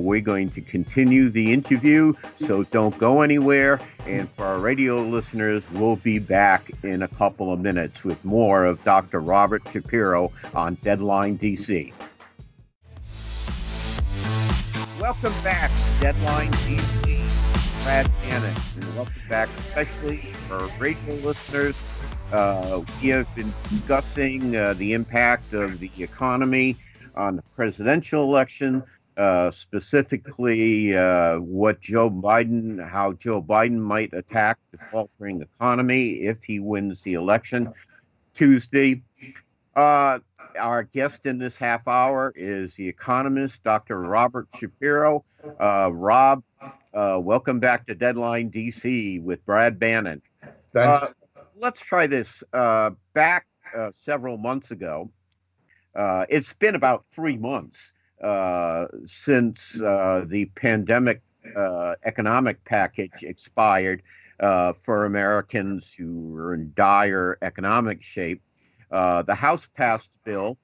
we're 0.00 0.20
going 0.20 0.48
to 0.50 0.60
continue 0.60 1.28
the 1.28 1.52
interview. 1.52 2.12
So 2.36 2.62
don't 2.64 2.96
go 2.98 3.22
anywhere. 3.22 3.80
And 4.06 4.28
for 4.28 4.44
our 4.44 4.58
radio 4.58 5.02
listeners, 5.02 5.68
we'll 5.70 5.96
be 5.96 6.18
back 6.18 6.70
in 6.82 7.02
a 7.02 7.08
couple 7.08 7.52
of 7.52 7.60
minutes 7.60 8.04
with 8.04 8.24
more 8.24 8.64
of 8.64 8.82
Dr. 8.84 8.91
Robert 8.92 9.62
Shapiro 9.70 10.30
on 10.54 10.74
Deadline 10.82 11.38
DC. 11.38 11.92
Welcome 15.00 15.32
back 15.42 15.70
Deadline 16.00 16.50
DC. 16.52 17.82
Brad 17.82 18.10
Bannon, 18.22 18.54
and 18.76 18.96
welcome 18.96 19.22
back, 19.30 19.48
especially 19.58 20.18
for 20.46 20.66
radio 20.78 21.14
listeners. 21.14 21.74
Uh, 22.30 22.82
we 23.00 23.08
have 23.08 23.34
been 23.34 23.52
discussing 23.70 24.54
uh, 24.54 24.74
the 24.74 24.92
impact 24.92 25.54
of 25.54 25.80
the 25.80 25.90
economy 25.98 26.76
on 27.16 27.36
the 27.36 27.42
presidential 27.56 28.22
election, 28.22 28.84
uh, 29.16 29.50
specifically 29.50 30.94
uh, 30.94 31.38
what 31.38 31.80
Joe 31.80 32.10
Biden, 32.10 32.86
how 32.86 33.14
Joe 33.14 33.42
Biden 33.42 33.78
might 33.78 34.12
attack 34.12 34.58
the 34.70 34.78
faltering 34.78 35.40
economy 35.40 36.20
if 36.20 36.44
he 36.44 36.60
wins 36.60 37.02
the 37.02 37.14
election 37.14 37.72
Tuesday. 38.34 39.02
Uh, 39.74 40.18
our 40.58 40.82
guest 40.82 41.26
in 41.26 41.38
this 41.38 41.56
half 41.56 41.88
hour 41.88 42.32
is 42.36 42.74
the 42.74 42.86
economist, 42.86 43.64
Dr. 43.64 44.00
Robert 44.00 44.48
Shapiro. 44.58 45.24
Uh, 45.58 45.90
Rob, 45.92 46.42
uh, 46.92 47.18
welcome 47.22 47.58
back 47.58 47.86
to 47.86 47.94
Deadline 47.94 48.50
DC 48.50 49.22
with 49.22 49.44
Brad 49.46 49.78
Bannon. 49.78 50.20
Uh, 50.74 51.08
let's 51.56 51.84
try 51.84 52.06
this. 52.06 52.44
Uh, 52.52 52.90
back 53.14 53.46
uh, 53.76 53.90
several 53.92 54.36
months 54.36 54.70
ago, 54.70 55.10
uh, 55.94 56.26
it's 56.28 56.52
been 56.54 56.74
about 56.74 57.04
three 57.10 57.36
months 57.36 57.92
since 59.04 59.72
the 59.72 60.50
pandemic 60.54 61.22
economic 62.04 62.62
package 62.64 63.22
expired 63.22 64.02
for 64.72 65.04
Americans 65.04 65.92
who 65.92 66.30
were 66.30 66.54
in 66.54 66.72
dire 66.74 67.38
economic 67.42 68.02
shape. 68.02 68.42
Uh, 68.90 69.22
the 69.22 69.34
House 69.34 69.66
passed 69.66 70.10
a 70.14 70.30
bill, 70.30 70.58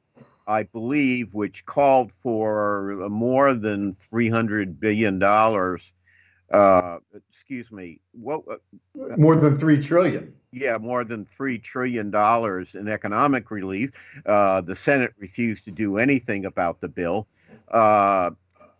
I 0.47 0.64
believe, 0.64 1.35
which 1.35 1.64
called 1.64 2.12
for 2.12 3.09
more 3.09 3.55
than 3.55 3.95
$300 3.95 4.79
billion. 4.79 5.23
Uh, 6.51 6.99
excuse 7.31 7.71
me. 7.71 8.01
What? 8.12 8.43
Uh, 8.51 8.57
more 9.17 9.37
than 9.37 9.59
three 9.59 9.81
trillion. 9.81 10.35
Yeah, 10.51 10.79
more 10.79 11.05
than 11.05 11.27
three 11.27 11.59
trillion 11.59 12.11
dollars 12.11 12.75
in 12.75 12.88
economic 12.88 13.51
relief. 13.51 13.91
Uh, 14.25 14.62
the 14.62 14.75
Senate 14.75 15.12
refused 15.19 15.67
to 15.67 15.71
do 15.71 15.99
anything 15.99 16.47
about 16.47 16.81
the 16.81 16.88
bill. 16.88 17.27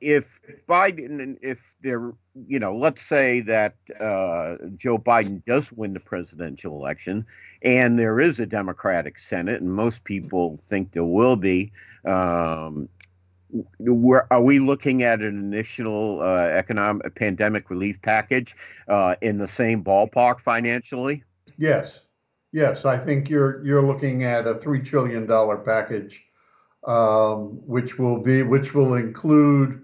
If 0.01 0.41
Biden, 0.69 1.37
if 1.43 1.77
there, 1.83 2.13
you 2.47 2.59
know, 2.59 2.75
let's 2.75 3.03
say 3.03 3.41
that 3.41 3.75
uh, 4.01 4.57
Joe 4.77 4.99
Biden 4.99 5.45
does 5.45 5.73
win 5.73 5.95
the 5.95 6.01
presidential 6.01 6.75
election, 6.75 7.27
and 7.63 7.99
there 7.99 8.21
is 8.21 8.39
a 8.39 8.47
Democratic 8.47 9.19
Senate, 9.19 9.61
and 9.61 9.73
most 9.73 10.05
people 10.05 10.57
think 10.57 10.93
there 10.93 11.05
will 11.05 11.37
be. 11.37 11.73
Um, 12.05 12.89
are 14.31 14.43
we 14.43 14.59
looking 14.59 15.03
at 15.03 15.21
an 15.21 15.39
initial 15.39 16.21
uh, 16.21 16.49
economic 16.49 17.15
pandemic 17.15 17.71
relief 17.71 18.01
package 18.03 18.55
uh, 18.89 19.15
in 19.23 19.39
the 19.39 19.49
same 19.49 19.83
ballpark 19.83 20.41
financially? 20.41 21.25
Yes, 21.57 22.01
yes. 22.53 22.85
I 22.85 22.99
think 22.99 23.31
you're 23.31 23.65
you're 23.65 23.83
looking 23.83 24.25
at 24.25 24.47
a 24.47 24.55
three 24.57 24.81
trillion 24.81 25.27
dollar 25.27 25.57
package, 25.57 26.29
um, 26.87 27.61
which 27.67 27.99
will 27.99 28.21
be 28.21 28.43
which 28.43 28.75
will 28.75 28.95
include 28.95 29.83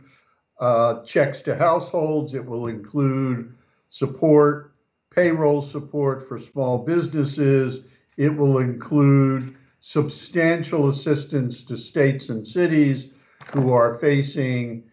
uh, 0.64 1.03
checks 1.03 1.42
to 1.42 1.55
households. 1.55 2.33
It 2.33 2.46
will 2.46 2.68
include 2.68 3.53
support, 3.90 4.72
payroll 5.11 5.61
support 5.61 6.27
for 6.27 6.38
small 6.38 6.79
businesses. 6.79 7.87
It 8.16 8.35
will 8.35 8.59
include 8.59 9.57
substantial 9.81 10.88
assistance 10.88 11.64
to 11.64 11.77
states 11.77 12.31
and 12.31 12.48
cities 12.48 13.12
who 13.53 13.74
are 13.74 13.94
facing 13.96 14.85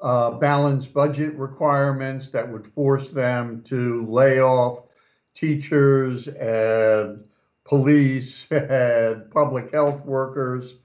uh, 0.00 0.30
balanced 0.38 0.94
budget 0.94 1.34
requirements 1.34 2.30
that 2.30 2.50
would 2.50 2.66
force 2.66 3.10
them 3.10 3.60
to 3.64 4.06
lay 4.06 4.40
off 4.40 4.94
teachers 5.34 6.28
and 6.28 7.22
police 7.64 8.50
and 8.52 9.30
public 9.30 9.70
health 9.72 10.06
workers. 10.06 10.78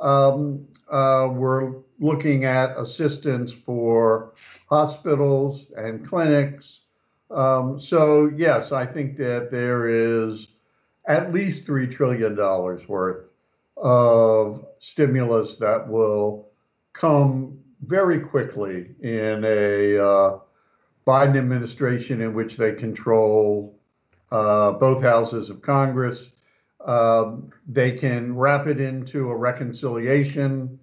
Um, 0.00 0.66
uh, 0.90 1.30
we're 1.32 1.74
looking 2.00 2.44
at 2.44 2.76
assistance 2.78 3.52
for 3.52 4.32
hospitals 4.68 5.66
and 5.76 6.06
clinics. 6.06 6.80
Um, 7.30 7.78
so, 7.80 8.30
yes, 8.36 8.72
I 8.72 8.86
think 8.86 9.16
that 9.18 9.50
there 9.50 9.88
is 9.88 10.48
at 11.06 11.32
least 11.32 11.66
$3 11.66 11.90
trillion 11.90 12.36
worth 12.88 13.32
of 13.76 14.64
stimulus 14.78 15.56
that 15.56 15.88
will 15.88 16.48
come 16.92 17.58
very 17.86 18.18
quickly 18.18 18.94
in 19.00 19.44
a 19.44 19.98
uh, 19.98 20.38
Biden 21.06 21.36
administration 21.36 22.20
in 22.20 22.34
which 22.34 22.56
they 22.56 22.72
control 22.72 23.78
uh, 24.30 24.72
both 24.72 25.02
houses 25.02 25.48
of 25.48 25.62
Congress. 25.62 26.32
Um, 26.88 27.52
they 27.66 27.92
can 27.92 28.34
wrap 28.34 28.66
it 28.66 28.80
into 28.80 29.30
a 29.30 29.36
reconciliation 29.36 30.80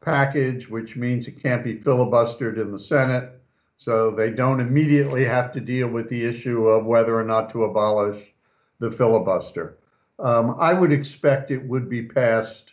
package, 0.00 0.70
which 0.70 0.96
means 0.96 1.28
it 1.28 1.42
can't 1.42 1.62
be 1.62 1.78
filibustered 1.78 2.58
in 2.58 2.72
the 2.72 2.78
Senate. 2.78 3.38
So 3.76 4.10
they 4.10 4.30
don't 4.30 4.60
immediately 4.60 5.24
have 5.26 5.52
to 5.52 5.60
deal 5.60 5.88
with 5.88 6.08
the 6.08 6.24
issue 6.24 6.68
of 6.68 6.86
whether 6.86 7.14
or 7.14 7.24
not 7.24 7.50
to 7.50 7.64
abolish 7.64 8.32
the 8.78 8.90
filibuster. 8.90 9.76
Um, 10.18 10.56
I 10.58 10.72
would 10.72 10.90
expect 10.90 11.50
it 11.50 11.66
would 11.66 11.86
be 11.86 12.06
passed 12.06 12.72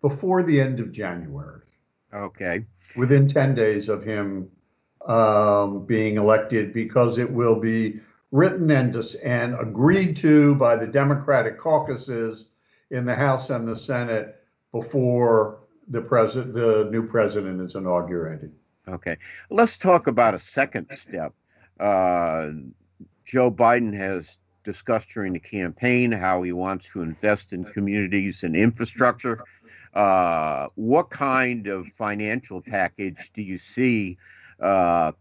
before 0.00 0.44
the 0.44 0.60
end 0.60 0.78
of 0.78 0.92
January. 0.92 1.62
Okay. 2.14 2.66
Within 2.96 3.26
10 3.26 3.56
days 3.56 3.88
of 3.88 4.04
him 4.04 4.48
um, 5.06 5.86
being 5.86 6.18
elected, 6.18 6.72
because 6.72 7.18
it 7.18 7.30
will 7.30 7.58
be 7.58 7.98
written 8.32 8.70
and, 8.70 8.96
and 9.24 9.54
agreed 9.58 10.16
to 10.16 10.54
by 10.54 10.76
the 10.76 10.86
Democratic 10.86 11.58
caucuses 11.58 12.46
in 12.90 13.04
the 13.04 13.14
House 13.14 13.50
and 13.50 13.66
the 13.66 13.76
Senate 13.76 14.36
before 14.72 15.60
the 15.88 16.00
president, 16.00 16.54
the 16.54 16.88
new 16.90 17.06
president 17.06 17.60
is 17.60 17.74
inaugurated. 17.74 18.52
Okay, 18.88 19.16
let's 19.50 19.78
talk 19.78 20.06
about 20.06 20.34
a 20.34 20.38
second 20.38 20.86
step. 20.94 21.32
Uh, 21.78 22.48
Joe 23.24 23.50
Biden 23.50 23.96
has 23.96 24.38
discussed 24.64 25.10
during 25.10 25.32
the 25.32 25.40
campaign 25.40 26.12
how 26.12 26.42
he 26.42 26.52
wants 26.52 26.90
to 26.92 27.02
invest 27.02 27.52
in 27.52 27.64
communities 27.64 28.42
and 28.42 28.54
infrastructure. 28.54 29.42
Uh, 29.94 30.68
what 30.76 31.10
kind 31.10 31.66
of 31.66 31.88
financial 31.88 32.60
package 32.60 33.32
do 33.32 33.42
you 33.42 33.58
see 33.58 34.16
uh, 34.60 35.12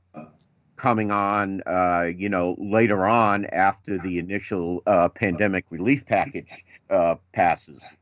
coming 0.80 1.12
on, 1.12 1.62
uh, 1.68 2.08
you 2.16 2.30
know, 2.30 2.56
later 2.58 3.06
on 3.06 3.46
after 3.46 3.98
the 4.00 4.18
initial 4.18 4.82
uh, 4.88 5.10
pandemic 5.10 5.66
relief 5.70 6.06
package 6.06 6.66
uh, 6.90 7.16
passes? 7.34 7.98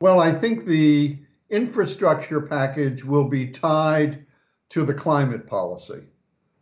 Well, 0.00 0.20
I 0.20 0.32
think 0.32 0.64
the 0.64 1.18
infrastructure 1.50 2.40
package 2.40 3.04
will 3.04 3.28
be 3.28 3.46
tied 3.48 4.24
to 4.70 4.84
the 4.84 4.94
climate 4.94 5.46
policy. 5.46 6.02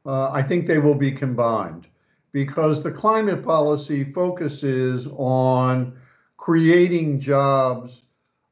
Uh, 0.05 0.31
I 0.33 0.43
think 0.43 0.67
they 0.67 0.79
will 0.79 0.95
be 0.95 1.13
combined 1.13 1.87
because 2.33 2.83
the 2.83 2.91
climate 2.91 3.43
policy 3.43 4.05
focuses 4.13 5.07
on 5.17 5.97
creating 6.37 7.21
jobs 7.21 8.05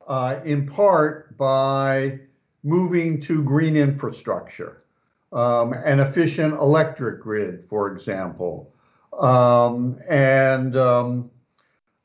uh, 0.06 0.40
in 0.44 0.66
part 0.66 1.36
by 1.36 2.20
moving 2.62 3.20
to 3.20 3.42
green 3.42 3.76
infrastructure, 3.76 4.82
um, 5.36 5.74
an 5.74 6.00
efficient 6.00 6.54
electric 6.54 7.20
grid, 7.20 7.62
for 7.62 7.92
example, 7.92 8.72
um, 9.18 10.00
and 10.08 10.74
um, 10.76 11.30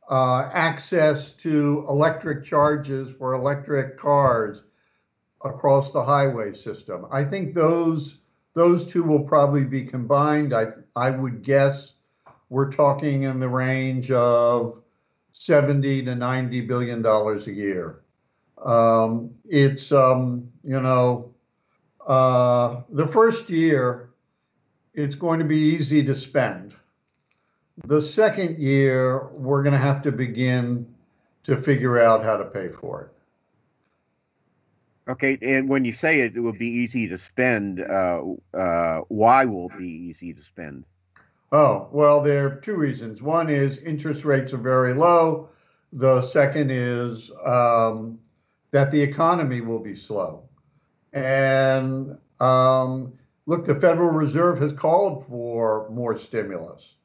uh, 0.09 0.49
access 0.51 1.31
to 1.31 1.85
electric 1.87 2.43
charges 2.43 3.13
for 3.13 3.33
electric 3.33 3.97
cars 3.97 4.65
across 5.45 5.91
the 5.91 6.03
highway 6.03 6.51
system. 6.51 7.05
I 7.09 7.23
think 7.23 7.53
those 7.53 8.19
those 8.53 8.85
two 8.85 9.03
will 9.03 9.23
probably 9.23 9.63
be 9.63 9.85
combined. 9.85 10.53
I 10.53 10.73
I 10.97 11.11
would 11.11 11.41
guess 11.41 11.95
we're 12.49 12.69
talking 12.69 13.23
in 13.23 13.39
the 13.39 13.47
range 13.47 14.11
of 14.11 14.81
70 15.31 16.03
to 16.03 16.15
90 16.15 16.61
billion 16.67 17.01
dollars 17.01 17.47
a 17.47 17.53
year. 17.53 18.01
Um, 18.63 19.31
it's 19.47 19.93
um, 19.93 20.51
you 20.65 20.81
know 20.81 21.30
uh, 22.11 22.81
the 22.89 23.07
first 23.07 23.49
year 23.49 24.09
it's 24.93 25.15
going 25.15 25.39
to 25.39 25.45
be 25.45 25.55
easy 25.57 26.03
to 26.03 26.13
spend. 26.13 26.75
The 27.85 28.01
second 28.01 28.59
year 28.59 29.29
we're 29.31 29.63
going 29.63 29.71
to 29.71 29.79
have 29.79 30.01
to 30.01 30.11
begin 30.11 30.93
to 31.43 31.55
figure 31.55 32.01
out 32.01 32.21
how 32.21 32.35
to 32.35 32.43
pay 32.43 32.67
for 32.67 33.03
it. 33.03 33.11
Okay, 35.09 35.37
and 35.41 35.69
when 35.69 35.85
you 35.85 35.93
say 35.93 36.19
it, 36.19 36.35
it 36.35 36.41
will 36.41 36.51
be 36.51 36.67
easy 36.67 37.07
to 37.07 37.17
spend, 37.17 37.79
uh, 37.79 38.21
uh, 38.53 38.99
why 39.07 39.45
will 39.45 39.69
it 39.69 39.77
be 39.77 39.87
easy 39.87 40.33
to 40.33 40.41
spend? 40.41 40.83
Oh, 41.53 41.87
well, 41.93 42.21
there 42.21 42.47
are 42.47 42.55
two 42.55 42.75
reasons. 42.75 43.21
One 43.21 43.49
is 43.49 43.77
interest 43.77 44.25
rates 44.25 44.53
are 44.53 44.57
very 44.57 44.93
low. 44.93 45.47
The 45.93 46.21
second 46.21 46.71
is 46.71 47.31
um, 47.43 48.19
that 48.71 48.91
the 48.91 49.01
economy 49.01 49.61
will 49.61 49.79
be 49.79 49.95
slow. 49.95 50.43
And 51.13 52.17
um, 52.39 53.13
look, 53.45 53.65
the 53.65 53.75
Federal 53.75 54.11
Reserve 54.11 54.59
has 54.59 54.71
called 54.71 55.25
for 55.25 55.89
more 55.89 56.17
stimulus. 56.17 56.95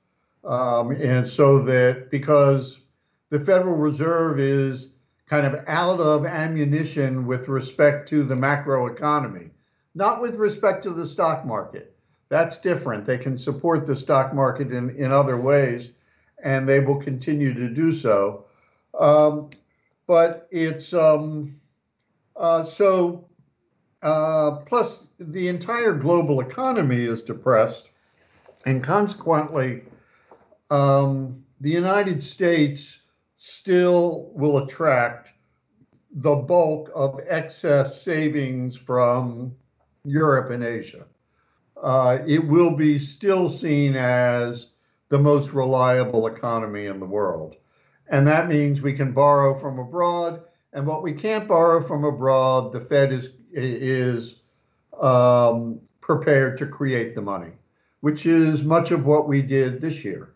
Um, 0.45 0.93
and 0.93 1.29
so 1.29 1.61
that 1.63 2.11
because 2.11 2.83
the 3.31 3.41
Federal 3.41 3.77
Reserve 3.77 4.39
is 4.39 4.93
kind 5.27 5.45
of 5.45 5.65
out 5.67 5.99
of 5.99 6.25
ammunition 6.25 7.27
with 7.27 7.49
respect 7.49 8.09
to 8.09 8.23
the 8.23 8.35
macroeconomy, 8.35 9.51
not 9.95 10.21
with 10.21 10.37
respect 10.37 10.85
to 10.85 10.91
the 10.91 11.07
stock 11.07 11.45
market. 11.45 11.97
That's 12.29 12.59
different. 12.59 13.05
They 13.05 13.19
can 13.19 13.39
support 13.39 13.87
the 13.87 13.97
stock 13.97 14.35
market 14.35 14.73
in, 14.73 14.91
in 14.91 15.13
other 15.13 15.37
ways, 15.37 15.93
and 16.43 16.69
they 16.69 16.81
will 16.81 17.01
continue 17.01 17.55
to 17.55 17.69
do 17.69 17.93
so. 17.93 18.45
Um, 18.99 19.51
but 20.07 20.47
it's 20.51 20.95
um, 20.95 21.55
uh, 22.37 22.63
so, 22.63 23.29
uh, 24.07 24.59
plus 24.67 25.09
the 25.19 25.49
entire 25.49 25.93
global 25.93 26.41
economy 26.41 27.03
is 27.03 27.23
depressed, 27.23 27.91
and 28.65 28.83
consequently, 28.83 29.83
um, 30.71 31.45
the 31.61 31.71
United 31.71 32.23
States 32.23 33.03
still 33.35 34.31
will 34.33 34.59
attract 34.59 35.33
the 36.13 36.37
bulk 36.37 36.89
of 36.95 37.21
excess 37.27 38.01
savings 38.01 38.77
from 38.77 39.55
Europe 40.05 40.51
and 40.51 40.63
Asia. 40.63 41.05
Uh, 41.83 42.19
it 42.29 42.47
will 42.47 42.71
be 42.71 42.99
still 42.99 43.49
seen 43.49 43.97
as 43.97 44.75
the 45.09 45.19
most 45.19 45.53
reliable 45.53 46.29
economy 46.29 46.87
in 46.87 47.01
the 47.01 47.07
world. 47.07 47.57
And 48.09 48.27
that 48.29 48.49
means 48.49 48.81
we 48.81 48.93
can 48.93 49.13
borrow 49.13 49.59
from 49.59 49.81
abroad. 49.81 50.43
And 50.73 50.87
what 50.87 51.03
we 51.03 51.13
can't 51.13 51.49
borrow 51.49 51.81
from 51.81 52.05
abroad, 52.05 52.73
the 52.73 52.81
Fed 52.81 53.13
is, 53.13 53.36
is 53.65 54.43
um, 55.01 55.81
prepared 56.01 56.59
to 56.59 56.67
create 56.67 57.15
the 57.15 57.23
money, 57.23 57.53
which 58.01 58.27
is 58.27 58.65
much 58.65 58.91
of 58.91 59.07
what 59.07 59.29
we 59.29 59.43
did 59.43 59.81
this 59.81 60.05
year. 60.05 60.35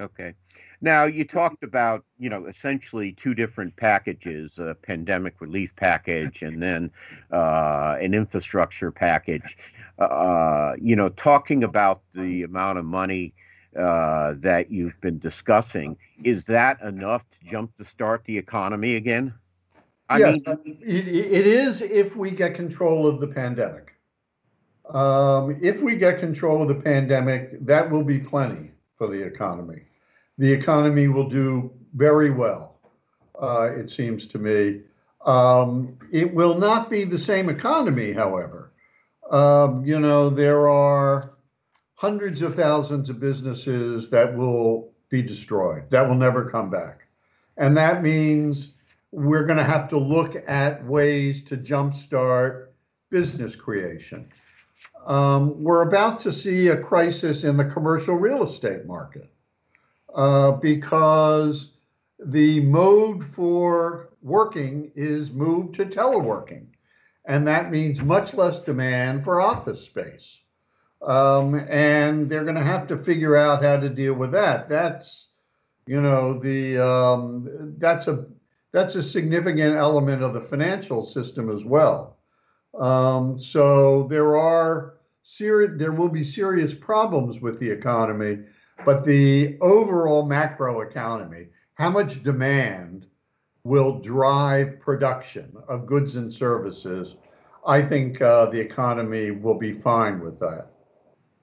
Okay. 0.00 0.34
Now, 0.80 1.04
you 1.04 1.24
talked 1.24 1.62
about, 1.62 2.04
you 2.18 2.28
know, 2.28 2.46
essentially 2.46 3.12
two 3.12 3.34
different 3.34 3.74
packages 3.76 4.58
a 4.58 4.74
pandemic 4.74 5.40
relief 5.40 5.74
package 5.76 6.42
and 6.42 6.62
then 6.62 6.90
uh, 7.32 7.96
an 8.00 8.12
infrastructure 8.12 8.90
package. 8.90 9.56
Uh, 9.98 10.74
you 10.80 10.94
know, 10.94 11.08
talking 11.08 11.64
about 11.64 12.02
the 12.12 12.42
amount 12.42 12.78
of 12.78 12.84
money 12.84 13.32
uh, 13.78 14.34
that 14.38 14.70
you've 14.70 15.00
been 15.00 15.18
discussing, 15.18 15.96
is 16.22 16.44
that 16.46 16.80
enough 16.82 17.26
to 17.28 17.44
jump 17.44 17.76
to 17.78 17.84
start 17.84 18.24
the 18.24 18.36
economy 18.36 18.96
again? 18.96 19.32
I 20.08 20.18
yes, 20.18 20.46
mean, 20.46 20.78
it, 20.80 21.08
it 21.08 21.46
is 21.46 21.80
if 21.82 22.16
we 22.16 22.30
get 22.30 22.54
control 22.54 23.06
of 23.06 23.20
the 23.20 23.28
pandemic. 23.28 23.94
Um, 24.90 25.58
if 25.62 25.80
we 25.80 25.96
get 25.96 26.18
control 26.18 26.60
of 26.62 26.68
the 26.68 26.74
pandemic, 26.74 27.64
that 27.64 27.90
will 27.90 28.04
be 28.04 28.18
plenty 28.18 28.70
for 28.96 29.08
the 29.08 29.22
economy 29.22 29.84
the 30.38 30.52
economy 30.52 31.08
will 31.08 31.28
do 31.28 31.70
very 31.94 32.30
well, 32.30 32.78
uh, 33.40 33.70
it 33.72 33.90
seems 33.90 34.26
to 34.26 34.38
me. 34.38 34.80
Um, 35.24 35.96
it 36.10 36.34
will 36.34 36.56
not 36.56 36.90
be 36.90 37.04
the 37.04 37.18
same 37.18 37.48
economy, 37.48 38.12
however. 38.12 38.72
Um, 39.30 39.84
you 39.86 39.98
know, 40.00 40.28
there 40.28 40.68
are 40.68 41.34
hundreds 41.94 42.42
of 42.42 42.56
thousands 42.56 43.08
of 43.08 43.20
businesses 43.20 44.10
that 44.10 44.36
will 44.36 44.92
be 45.08 45.22
destroyed, 45.22 45.90
that 45.90 46.06
will 46.06 46.16
never 46.16 46.44
come 46.44 46.68
back. 46.68 47.06
And 47.56 47.76
that 47.76 48.02
means 48.02 48.73
we're 49.14 49.44
going 49.44 49.58
to 49.58 49.64
have 49.64 49.86
to 49.88 49.96
look 49.96 50.34
at 50.48 50.84
ways 50.84 51.44
to 51.44 51.56
jumpstart 51.56 52.66
business 53.10 53.54
creation. 53.54 54.28
Um, 55.06 55.62
we're 55.62 55.86
about 55.86 56.18
to 56.20 56.32
see 56.32 56.68
a 56.68 56.76
crisis 56.76 57.44
in 57.44 57.56
the 57.56 57.64
commercial 57.64 58.16
real 58.16 58.42
estate 58.42 58.86
market 58.86 59.30
uh, 60.14 60.52
because 60.52 61.76
the 62.18 62.60
mode 62.60 63.22
for 63.22 64.08
working 64.20 64.90
is 64.96 65.32
moved 65.32 65.74
to 65.74 65.84
teleworking. 65.84 66.66
And 67.24 67.46
that 67.46 67.70
means 67.70 68.02
much 68.02 68.34
less 68.34 68.60
demand 68.60 69.22
for 69.22 69.40
office 69.40 69.84
space. 69.84 70.42
Um, 71.02 71.54
and 71.54 72.28
they're 72.28 72.44
going 72.44 72.56
to 72.56 72.62
have 72.62 72.88
to 72.88 72.98
figure 72.98 73.36
out 73.36 73.62
how 73.62 73.78
to 73.78 73.88
deal 73.88 74.14
with 74.14 74.32
that. 74.32 74.68
That's, 74.68 75.30
you 75.86 76.00
know, 76.00 76.34
the 76.34 76.78
um, 76.78 77.74
that's 77.78 78.08
a 78.08 78.26
that's 78.74 78.96
a 78.96 79.02
significant 79.02 79.76
element 79.76 80.22
of 80.22 80.34
the 80.34 80.40
financial 80.42 81.02
system 81.02 81.48
as 81.48 81.64
well. 81.64 82.18
Um, 82.78 83.40
so 83.40 84.02
there 84.10 84.36
are 84.36 84.96
serious 85.22 85.72
there 85.76 85.92
will 85.92 86.10
be 86.10 86.24
serious 86.24 86.74
problems 86.74 87.40
with 87.40 87.58
the 87.58 87.70
economy 87.70 88.40
but 88.84 89.04
the 89.04 89.56
overall 89.60 90.26
macro 90.26 90.80
economy, 90.80 91.46
how 91.74 91.90
much 91.90 92.22
demand 92.22 93.06
will 93.62 94.00
drive 94.00 94.80
production 94.80 95.56
of 95.68 95.86
goods 95.86 96.16
and 96.16 96.32
services? 96.32 97.16
I 97.66 97.80
think 97.80 98.20
uh, 98.20 98.46
the 98.46 98.60
economy 98.60 99.30
will 99.30 99.58
be 99.58 99.72
fine 99.72 100.20
with 100.20 100.38
that. 100.40 100.66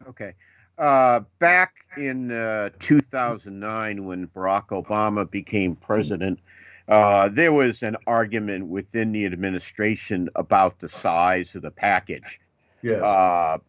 Okay. 0.07 0.33
Uh, 0.77 1.21
back 1.39 1.73
in 1.97 2.31
uh, 2.31 2.69
2009, 2.79 4.05
when 4.05 4.27
Barack 4.27 4.67
Obama 4.69 5.29
became 5.29 5.75
president, 5.75 6.39
uh, 6.87 7.29
there 7.29 7.53
was 7.53 7.83
an 7.83 7.97
argument 8.07 8.67
within 8.67 9.11
the 9.11 9.25
administration 9.25 10.29
about 10.35 10.79
the 10.79 10.89
size 10.89 11.55
of 11.55 11.61
the 11.61 11.71
package. 11.71 12.39
Yes. 12.81 13.01
Uh, 13.01 13.59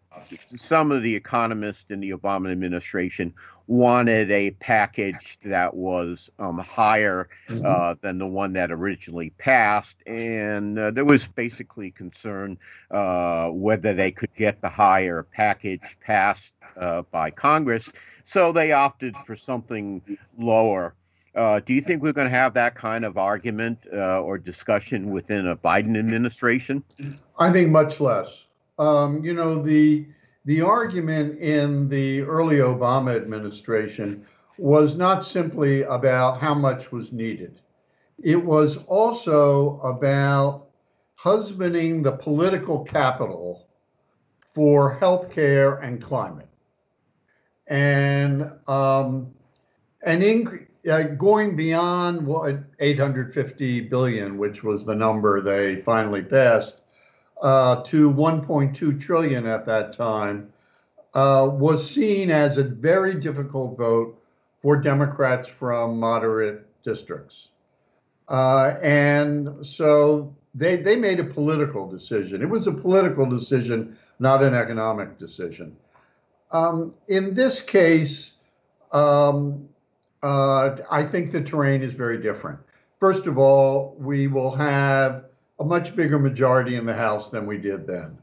some 0.56 0.90
of 0.90 1.02
the 1.02 1.14
economists 1.14 1.90
in 1.90 2.00
the 2.00 2.10
Obama 2.10 2.50
administration 2.50 3.34
wanted 3.66 4.30
a 4.30 4.50
package 4.52 5.38
that 5.44 5.74
was 5.74 6.30
um, 6.38 6.58
higher 6.58 7.28
Mhm. 7.48 7.64
uh, 7.64 7.94
than 8.00 8.18
the 8.18 8.26
one 8.26 8.52
that 8.54 8.70
originally 8.70 9.30
passed, 9.38 10.02
and 10.06 10.78
uh, 10.78 10.90
there 10.90 11.04
was 11.04 11.28
basically 11.28 11.90
concern 11.90 12.58
uh, 12.90 13.48
whether 13.48 13.94
they 13.94 14.10
could 14.10 14.34
get 14.36 14.60
the 14.60 14.68
higher 14.68 15.22
package 15.22 15.96
passed 16.00 16.52
uh, 16.76 17.02
by 17.10 17.30
Congress. 17.30 17.92
So 18.24 18.52
they 18.52 18.72
opted 18.72 19.16
for 19.16 19.36
something 19.36 20.02
lower. 20.38 20.94
Uh, 21.34 21.60
do 21.60 21.72
you 21.72 21.80
think 21.80 22.02
we're 22.02 22.12
going 22.12 22.26
to 22.28 22.36
have 22.36 22.52
that 22.54 22.74
kind 22.74 23.04
of 23.04 23.16
argument 23.16 23.78
uh, 23.92 24.20
or 24.20 24.36
discussion 24.36 25.10
within 25.10 25.46
a 25.48 25.56
Biden 25.56 25.98
administration? 25.98 26.84
I 27.38 27.50
think 27.50 27.70
much 27.70 28.00
less. 28.00 28.48
Um, 28.78 29.24
you 29.24 29.32
know, 29.32 29.62
the 29.62 30.06
the 30.44 30.60
argument 30.60 31.38
in 31.38 31.88
the 31.88 32.22
early 32.22 32.56
Obama 32.56 33.16
administration 33.16 34.26
was 34.58 34.96
not 34.96 35.24
simply 35.24 35.82
about 35.82 36.38
how 36.38 36.52
much 36.52 36.92
was 36.92 37.12
needed. 37.12 37.60
It 38.22 38.44
was 38.44 38.84
also 38.84 39.80
about 39.80 40.66
husbanding 41.14 42.02
the 42.02 42.12
political 42.12 42.82
capital 42.84 43.68
for 44.54 44.98
healthcare 44.98 45.82
and 45.82 46.02
climate. 46.02 46.48
And 47.68 48.50
um, 48.66 49.32
an 50.04 50.22
increase 50.22 50.66
uh, 50.90 51.02
going 51.02 51.56
beyond 51.56 52.26
what 52.26 52.56
850 52.80 53.82
billion, 53.82 54.38
which 54.38 54.64
was 54.64 54.84
the 54.84 54.94
number 54.94 55.40
they 55.40 55.80
finally 55.80 56.22
passed, 56.22 56.78
uh, 57.42 57.82
to 57.82 58.10
1.2 58.10 59.00
trillion 59.00 59.46
at 59.46 59.66
that 59.66 59.92
time, 59.92 60.52
uh, 61.14 61.48
was 61.52 61.88
seen 61.88 62.30
as 62.30 62.58
a 62.58 62.64
very 62.64 63.14
difficult 63.14 63.76
vote 63.76 64.18
for 64.60 64.76
Democrats 64.76 65.48
from 65.48 65.98
moderate 65.98 66.66
districts. 66.82 67.48
Uh, 68.28 68.76
and 68.82 69.64
so 69.64 70.34
they, 70.54 70.76
they 70.76 70.96
made 70.96 71.20
a 71.20 71.24
political 71.24 71.88
decision. 71.88 72.42
It 72.42 72.48
was 72.48 72.66
a 72.66 72.72
political 72.72 73.26
decision, 73.26 73.96
not 74.18 74.42
an 74.42 74.54
economic 74.54 75.18
decision. 75.18 75.76
Um, 76.50 76.94
in 77.08 77.34
this 77.34 77.60
case, 77.60 78.36
um, 78.92 79.68
uh, 80.22 80.76
I 80.90 81.02
think 81.02 81.32
the 81.32 81.42
terrain 81.42 81.82
is 81.82 81.94
very 81.94 82.18
different. 82.18 82.58
First 83.00 83.26
of 83.26 83.38
all, 83.38 83.96
we 83.98 84.28
will 84.28 84.52
have 84.52 85.24
a 85.58 85.64
much 85.64 85.96
bigger 85.96 86.18
majority 86.18 86.76
in 86.76 86.86
the 86.86 86.94
House 86.94 87.30
than 87.30 87.46
we 87.46 87.58
did 87.58 87.86
then. 87.86 88.16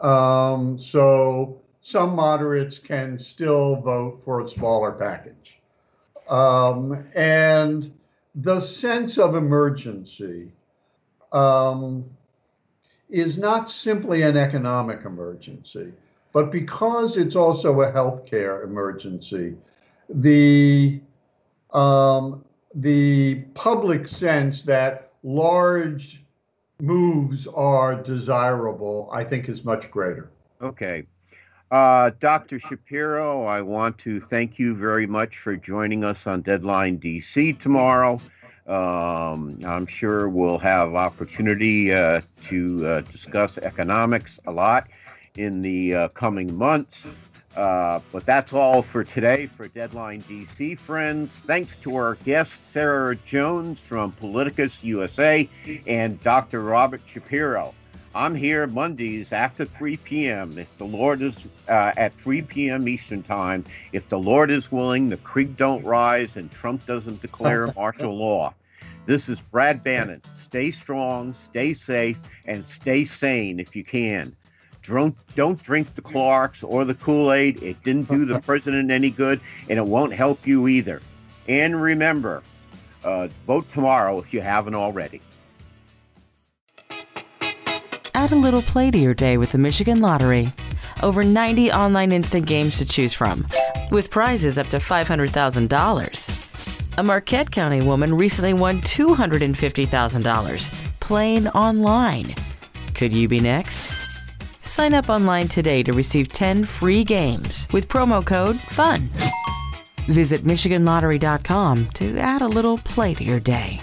Um, 0.00 0.78
so 0.78 1.60
some 1.80 2.14
moderates 2.14 2.78
can 2.78 3.18
still 3.18 3.76
vote 3.76 4.20
for 4.24 4.40
a 4.40 4.48
smaller 4.48 4.92
package. 4.92 5.60
Um, 6.28 7.06
and 7.14 7.92
the 8.34 8.60
sense 8.60 9.18
of 9.18 9.34
emergency 9.34 10.52
um, 11.32 12.04
is 13.10 13.38
not 13.38 13.68
simply 13.68 14.22
an 14.22 14.36
economic 14.36 15.04
emergency, 15.04 15.92
but 16.32 16.50
because 16.50 17.16
it's 17.16 17.36
also 17.36 17.80
a 17.80 17.92
healthcare 17.92 18.64
emergency, 18.64 19.56
the 20.08 21.00
um, 21.72 22.44
the 22.74 23.42
public 23.54 24.08
sense 24.08 24.62
that 24.62 25.12
large 25.22 26.24
moves 26.80 27.46
are 27.46 27.94
desirable, 27.94 29.08
I 29.12 29.24
think, 29.24 29.48
is 29.48 29.64
much 29.64 29.90
greater. 29.90 30.30
Okay. 30.60 31.06
Uh, 31.70 32.10
Dr. 32.20 32.58
Shapiro, 32.58 33.44
I 33.44 33.62
want 33.62 33.96
to 33.98 34.20
thank 34.20 34.58
you 34.58 34.74
very 34.74 35.06
much 35.06 35.38
for 35.38 35.56
joining 35.56 36.04
us 36.04 36.26
on 36.26 36.42
Deadline 36.42 36.98
DC 36.98 37.58
tomorrow. 37.58 38.20
Um, 38.66 39.58
I'm 39.66 39.86
sure 39.86 40.28
we'll 40.28 40.58
have 40.58 40.94
opportunity 40.94 41.92
uh, 41.92 42.20
to 42.44 42.86
uh, 42.86 43.00
discuss 43.02 43.58
economics 43.58 44.38
a 44.46 44.52
lot 44.52 44.88
in 45.36 45.62
the 45.62 45.94
uh, 45.94 46.08
coming 46.08 46.54
months. 46.54 47.06
Uh, 47.56 48.00
but 48.12 48.24
that's 48.24 48.52
all 48.52 48.82
for 48.82 49.04
today 49.04 49.46
for 49.46 49.68
Deadline 49.68 50.22
DC, 50.22 50.78
friends. 50.78 51.36
Thanks 51.36 51.76
to 51.76 51.94
our 51.96 52.14
guest, 52.24 52.70
Sarah 52.70 53.16
Jones 53.16 53.80
from 53.80 54.12
Politicus 54.12 54.82
USA 54.82 55.48
and 55.86 56.20
Dr. 56.22 56.62
Robert 56.62 57.02
Shapiro. 57.06 57.74
I'm 58.14 58.34
here 58.34 58.66
Mondays 58.66 59.32
after 59.32 59.64
3 59.64 59.96
p.m. 59.98 60.58
If 60.58 60.76
the 60.76 60.84
Lord 60.84 61.22
is 61.22 61.48
uh, 61.68 61.92
at 61.96 62.12
3 62.12 62.42
p.m. 62.42 62.86
Eastern 62.86 63.22
Time, 63.22 63.64
if 63.92 64.08
the 64.08 64.18
Lord 64.18 64.50
is 64.50 64.70
willing, 64.70 65.08
the 65.08 65.16
creek 65.18 65.56
don't 65.56 65.82
rise 65.84 66.36
and 66.36 66.50
Trump 66.50 66.84
doesn't 66.86 67.22
declare 67.22 67.72
martial 67.76 68.16
law. 68.16 68.52
This 69.06 69.28
is 69.28 69.40
Brad 69.40 69.82
Bannon. 69.82 70.22
Stay 70.34 70.70
strong, 70.70 71.32
stay 71.32 71.74
safe, 71.74 72.20
and 72.44 72.64
stay 72.64 73.04
sane 73.04 73.58
if 73.58 73.74
you 73.74 73.82
can. 73.82 74.36
Don't, 74.82 75.16
don't 75.34 75.62
drink 75.62 75.94
the 75.94 76.02
Clorox 76.02 76.68
or 76.68 76.84
the 76.84 76.94
Kool 76.94 77.32
Aid. 77.32 77.62
It 77.62 77.82
didn't 77.82 78.08
do 78.08 78.24
the 78.24 78.40
president 78.46 78.90
any 78.90 79.10
good, 79.10 79.40
and 79.68 79.78
it 79.78 79.86
won't 79.86 80.12
help 80.12 80.46
you 80.46 80.68
either. 80.68 81.00
And 81.48 81.80
remember, 81.80 82.42
uh, 83.04 83.28
vote 83.46 83.70
tomorrow 83.70 84.18
if 84.18 84.34
you 84.34 84.40
haven't 84.40 84.74
already. 84.74 85.20
Add 88.14 88.32
a 88.32 88.36
little 88.36 88.62
play 88.62 88.90
to 88.90 88.98
your 88.98 89.14
day 89.14 89.36
with 89.36 89.52
the 89.52 89.58
Michigan 89.58 90.00
Lottery. 90.00 90.52
Over 91.02 91.24
90 91.24 91.72
online 91.72 92.12
instant 92.12 92.46
games 92.46 92.78
to 92.78 92.84
choose 92.84 93.12
from, 93.12 93.44
with 93.90 94.10
prizes 94.10 94.56
up 94.58 94.68
to 94.68 94.76
$500,000. 94.76 96.98
A 96.98 97.02
Marquette 97.02 97.50
County 97.50 97.82
woman 97.82 98.14
recently 98.14 98.52
won 98.52 98.80
$250,000 98.82 101.00
playing 101.00 101.48
online. 101.48 102.36
Could 102.94 103.12
you 103.12 103.26
be 103.26 103.40
next? 103.40 104.01
Sign 104.62 104.94
up 104.94 105.10
online 105.10 105.48
today 105.48 105.82
to 105.82 105.92
receive 105.92 106.28
10 106.28 106.64
free 106.64 107.04
games 107.04 107.68
with 107.72 107.88
promo 107.88 108.24
code 108.24 108.60
FUN. 108.60 109.08
Visit 110.06 110.42
MichiganLottery.com 110.42 111.86
to 111.86 112.18
add 112.18 112.42
a 112.42 112.48
little 112.48 112.78
play 112.78 113.14
to 113.14 113.24
your 113.24 113.40
day. 113.40 113.78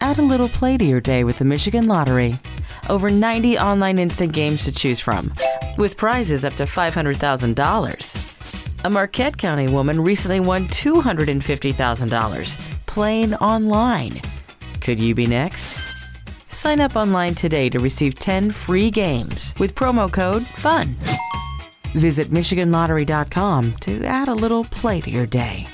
Add 0.00 0.18
a 0.18 0.22
little 0.22 0.48
play 0.48 0.76
to 0.76 0.84
your 0.84 1.00
day 1.00 1.22
with 1.24 1.38
the 1.38 1.44
Michigan 1.44 1.86
Lottery. 1.86 2.38
Over 2.90 3.08
90 3.08 3.58
online 3.58 3.98
instant 3.98 4.32
games 4.32 4.64
to 4.64 4.72
choose 4.72 5.00
from, 5.00 5.32
with 5.78 5.96
prizes 5.96 6.44
up 6.44 6.54
to 6.56 6.64
$500,000. 6.64 8.84
A 8.84 8.90
Marquette 8.90 9.38
County 9.38 9.68
woman 9.68 9.98
recently 10.00 10.40
won 10.40 10.68
$250,000 10.68 12.86
playing 12.86 13.34
online. 13.36 14.20
Could 14.82 15.00
you 15.00 15.14
be 15.14 15.26
next? 15.26 15.93
Sign 16.54 16.80
up 16.80 16.94
online 16.94 17.34
today 17.34 17.68
to 17.70 17.80
receive 17.80 18.14
10 18.14 18.52
free 18.52 18.88
games 18.88 19.54
with 19.58 19.74
promo 19.74 20.10
code 20.10 20.46
FUN. 20.46 20.94
Visit 21.94 22.28
MichiganLottery.com 22.30 23.72
to 23.80 24.04
add 24.04 24.28
a 24.28 24.34
little 24.34 24.62
play 24.62 25.00
to 25.00 25.10
your 25.10 25.26
day. 25.26 25.66